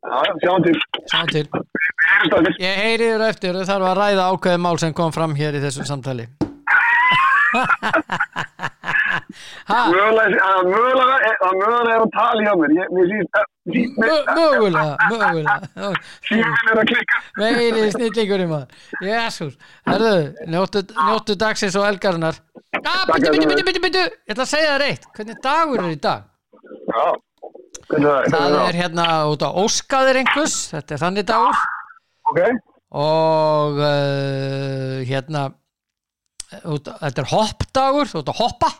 Já, 0.00 0.20
sjáum 0.40 0.62
til. 0.64 0.78
Sjáum 1.12 1.28
til. 1.28 1.44
Ég 2.60 2.76
heyri 2.76 3.06
þér 3.14 3.26
eftir 3.30 3.56
og 3.56 3.66
þarf 3.68 3.88
að 3.90 3.98
ræða 4.00 4.28
ákveðið 4.34 4.62
mál 4.66 4.78
sem 4.82 4.92
kom 4.96 5.12
fram 5.14 5.34
hér 5.38 5.56
í 5.56 5.62
þessu 5.64 5.86
samtali. 5.88 6.26
Mögulega 9.70 10.50
mögulega 10.66 11.16
er- 11.28 11.40
að 12.00 12.10
tala 12.14 12.42
hjá 12.44 12.52
mér. 12.60 12.70
Mögulega, 14.26 14.96
mögulega. 15.10 15.56
Síðan 16.28 16.70
er 16.70 16.82
að 16.82 16.86
klikka. 16.92 17.22
Meiri 17.38 17.90
snillingur 17.94 18.44
í 18.44 18.48
maður. 18.50 18.68
Jésús, 19.02 19.56
herðu, 19.88 20.14
njóttu, 20.52 21.36
dagsins 21.40 21.76
og 21.76 21.88
elgarinnar 21.88 22.36
ah, 22.84 23.04
Byttu, 23.08 23.32
byttu, 23.32 23.64
byttu, 23.64 23.80
byttu, 23.86 24.04
Ég 24.28 24.34
ætla 24.34 24.46
að 24.46 24.52
segja 24.54 24.76
þér 24.76 24.86
eitt, 24.90 25.10
hvernig 25.16 25.42
dagur 25.42 25.84
er 25.84 25.90
í 25.90 26.00
dag? 26.00 26.28
Já, 26.90 27.04
það 27.90 28.30
Það 28.30 28.56
er 28.68 28.80
hérna 28.84 29.10
út 29.32 29.42
á 29.42 29.50
óskaðir 29.50 30.22
einhvers. 30.22 30.56
Þetta 30.74 30.94
er 30.94 31.06
þannig 31.08 31.30
dagur 31.30 31.68
Ok, 32.30 32.40
og 33.00 33.80
uh, 33.80 35.00
hérna 35.08 35.46
út, 36.70 36.88
þetta 37.02 37.22
er 37.24 37.30
hoppdagur, 37.32 38.10
þú 38.10 38.22
ert 38.22 38.32
að 38.34 38.40
hoppa 38.44 38.70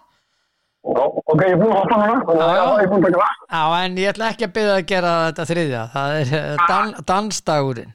Ok, 0.80 1.42
ég 1.44 1.52
er 1.52 1.58
búin 1.60 1.74
að 1.74 1.82
hoppa 1.82 1.96
að 2.00 3.18
Já, 3.52 3.62
en 3.84 3.98
ég 4.00 4.12
ætla 4.14 4.30
ekki 4.32 4.46
að 4.46 4.54
byrja 4.56 4.76
að 4.78 4.86
gera 4.88 5.10
þetta 5.26 5.44
þriðja. 5.50 5.82
Það 5.92 6.14
er 6.20 6.30
uh, 6.38 6.62
dan, 6.70 6.94
dansdagurinn. 7.10 7.90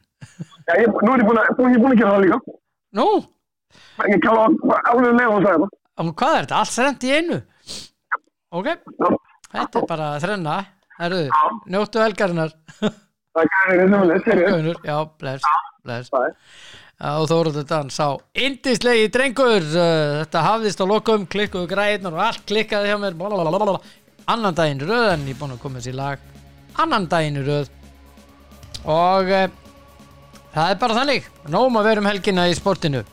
Já, 0.68 0.76
ég, 0.84 1.00
nú 1.02 1.16
er 1.16 1.24
ég 1.24 1.26
búin 1.28 1.40
að, 1.42 1.50
búin, 1.58 1.74
ég 1.74 1.82
búin 1.82 1.96
að 1.96 2.00
gera 2.04 2.14
það 2.14 2.26
líka. 2.28 2.56
Nú, 3.00 3.08
Ég 4.06 4.22
kalla 4.24 4.46
alveg 4.92 5.18
leið 5.18 5.32
og 5.34 5.44
sagði 5.46 5.66
það. 5.66 5.74
um, 6.04 6.12
hvað 6.20 6.36
er 6.36 6.46
þetta? 6.46 6.60
Allt 6.62 6.76
þrennt 6.76 7.06
í 7.08 7.14
einu? 7.16 7.40
Ok, 8.56 8.70
þetta 9.52 9.82
er 9.82 9.90
bara 9.90 10.10
þrenna. 10.24 10.56
Herru, 10.96 11.24
njóttu 11.74 12.04
helgarinnar. 12.04 12.54
er 13.44 13.52
gæðið 13.56 13.94
þessum. 14.14 14.42
Gunnur, 14.46 14.82
já, 14.86 14.98
bless, 15.20 15.52
bless. 15.84 16.12
Það 16.14 16.28
er. 16.30 16.36
og 17.20 17.28
Þóruldur 17.28 17.68
Dans 17.68 18.00
á 18.00 18.10
indislegi 18.40 19.10
drengur 19.12 19.60
uh, 19.60 20.22
þetta 20.22 20.46
hafðist 20.46 20.80
á 20.80 20.86
lokum, 20.88 21.26
klikkuðu 21.28 21.68
græðnar 21.72 22.16
og 22.16 22.24
allt 22.30 22.46
klikkaði 22.48 22.94
hjá 22.94 23.00
mér 23.02 23.18
blablabla. 23.20 23.82
annan 24.32 24.56
daginn 24.56 24.80
röð 24.80 25.12
en 25.12 25.28
ég 25.28 25.36
er 25.36 25.42
búin 25.42 25.54
að 25.58 25.62
koma 25.62 25.82
þessi 25.82 25.96
lag 25.96 26.24
annan 26.82 27.10
daginn 27.12 27.44
röð 27.44 27.68
og 28.86 29.32
uh, 29.36 29.46
það 30.56 30.72
er 30.72 30.80
bara 30.80 30.98
þannig 31.02 31.30
vera 31.84 32.02
um 32.02 32.10
helgina 32.10 32.48
í 32.48 32.56
sportinu 32.56 33.04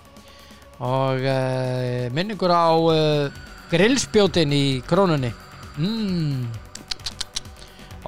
og 0.83 1.27
uh, 1.27 2.07
minningur 2.15 2.55
á 2.55 2.71
uh, 2.71 3.43
grillspjótin 3.73 4.53
í 4.55 4.67
krónunni 4.87 5.33
mm. 5.77 6.62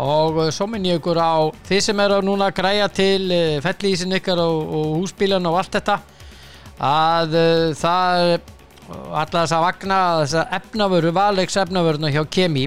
Og 0.00 0.40
uh, 0.42 0.48
svo 0.54 0.66
minn 0.70 0.87
ég 0.88 0.98
ykkur 0.98 1.20
á 1.22 1.50
þið 1.68 1.85
sem 1.87 2.00
eru 2.02 2.18
núna 2.26 2.48
að 2.50 2.57
græja 2.59 2.88
til 2.90 3.28
uh, 3.30 3.61
fellísin 3.62 4.16
ykkar 4.18 4.40
og, 4.42 4.74
og 4.78 4.96
húsbílan 4.98 5.46
og 5.50 5.61
allt 5.61 5.78
þetta. 5.78 6.00
Að 6.85 7.37
uh, 7.38 7.68
það 7.78 8.24
allar 8.85 9.44
þess 9.44 9.54
að 9.57 9.64
vagna 9.64 9.98
þess 10.22 10.38
að 10.40 10.57
efnavöru, 10.59 11.12
valeiks 11.14 11.61
efnavöruna 11.62 12.11
hjá 12.12 12.24
Kemi. 12.30 12.66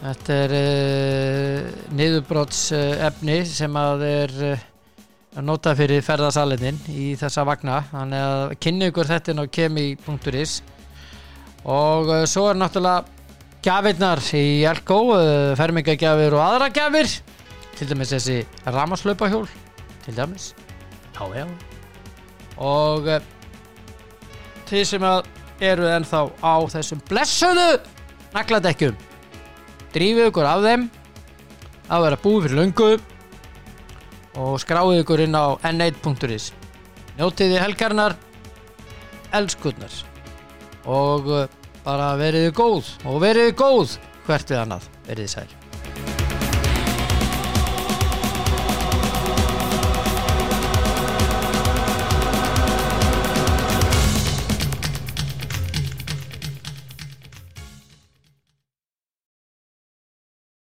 Þetta 0.00 0.36
er 0.46 0.52
uh, 0.56 1.70
niðurbrots 1.92 2.60
uh, 2.72 3.42
sem 3.44 3.74
að 3.76 4.04
er 4.08 4.36
uh, 4.52 4.66
að 5.36 5.46
nota 5.46 5.74
fyrir 5.76 6.02
ferðasalinnin 6.02 6.78
í 6.88 7.14
þessa 7.20 7.44
vagna. 7.44 7.82
Þannig 7.90 8.26
að 8.26 8.54
kynni 8.64 8.88
ykkur 8.90 9.10
þetta 9.10 9.36
á 9.36 9.44
kemi.is 9.52 10.60
og 11.68 12.08
svo 12.24 12.46
er 12.48 12.56
náttúrulega 12.56 13.19
gjafirnar 13.64 14.22
í 14.36 14.62
Elko 14.68 15.00
uh, 15.14 15.24
fermingagjafir 15.58 16.36
og 16.36 16.44
aðra 16.44 16.70
gjafir. 16.74 17.10
Til 17.76 17.88
dæmis 17.90 18.12
þessi 18.14 18.38
ramaslaupahjól 18.68 19.46
til 20.04 20.16
dæmis. 20.16 20.52
Já, 21.16 21.26
já. 21.36 21.46
og 22.56 23.08
uh, 23.08 23.20
þið 24.70 24.86
sem 24.88 25.04
eru 25.60 25.88
ennþá 25.92 26.22
á 26.40 26.54
þessum 26.72 27.02
blessuðu 27.08 27.68
nagladekkjum 28.32 28.96
drífið 29.94 30.30
ykkur 30.30 30.48
af 30.48 30.64
þeim. 30.64 30.88
Að 31.90 32.04
vera 32.06 32.20
búið 32.22 32.44
fyrir 32.46 32.60
löngu. 32.60 32.90
Og 34.40 34.60
skráið 34.62 35.02
ykkur 35.02 35.24
inn 35.26 35.34
á 35.34 35.58
n1.is 35.66 36.52
njótiði 37.18 37.58
helgarnar 37.60 38.14
elskurnar. 39.36 39.92
Og 40.88 41.26
uh, 41.28 41.59
bara 41.86 42.12
veriði 42.20 42.52
góð 42.56 42.92
og 43.06 43.22
veriði 43.24 43.56
góð 43.56 43.98
hvert 44.26 44.52
við 44.52 44.62
annað. 44.64 44.92
Veriði 45.08 45.34
sæl 45.36 45.59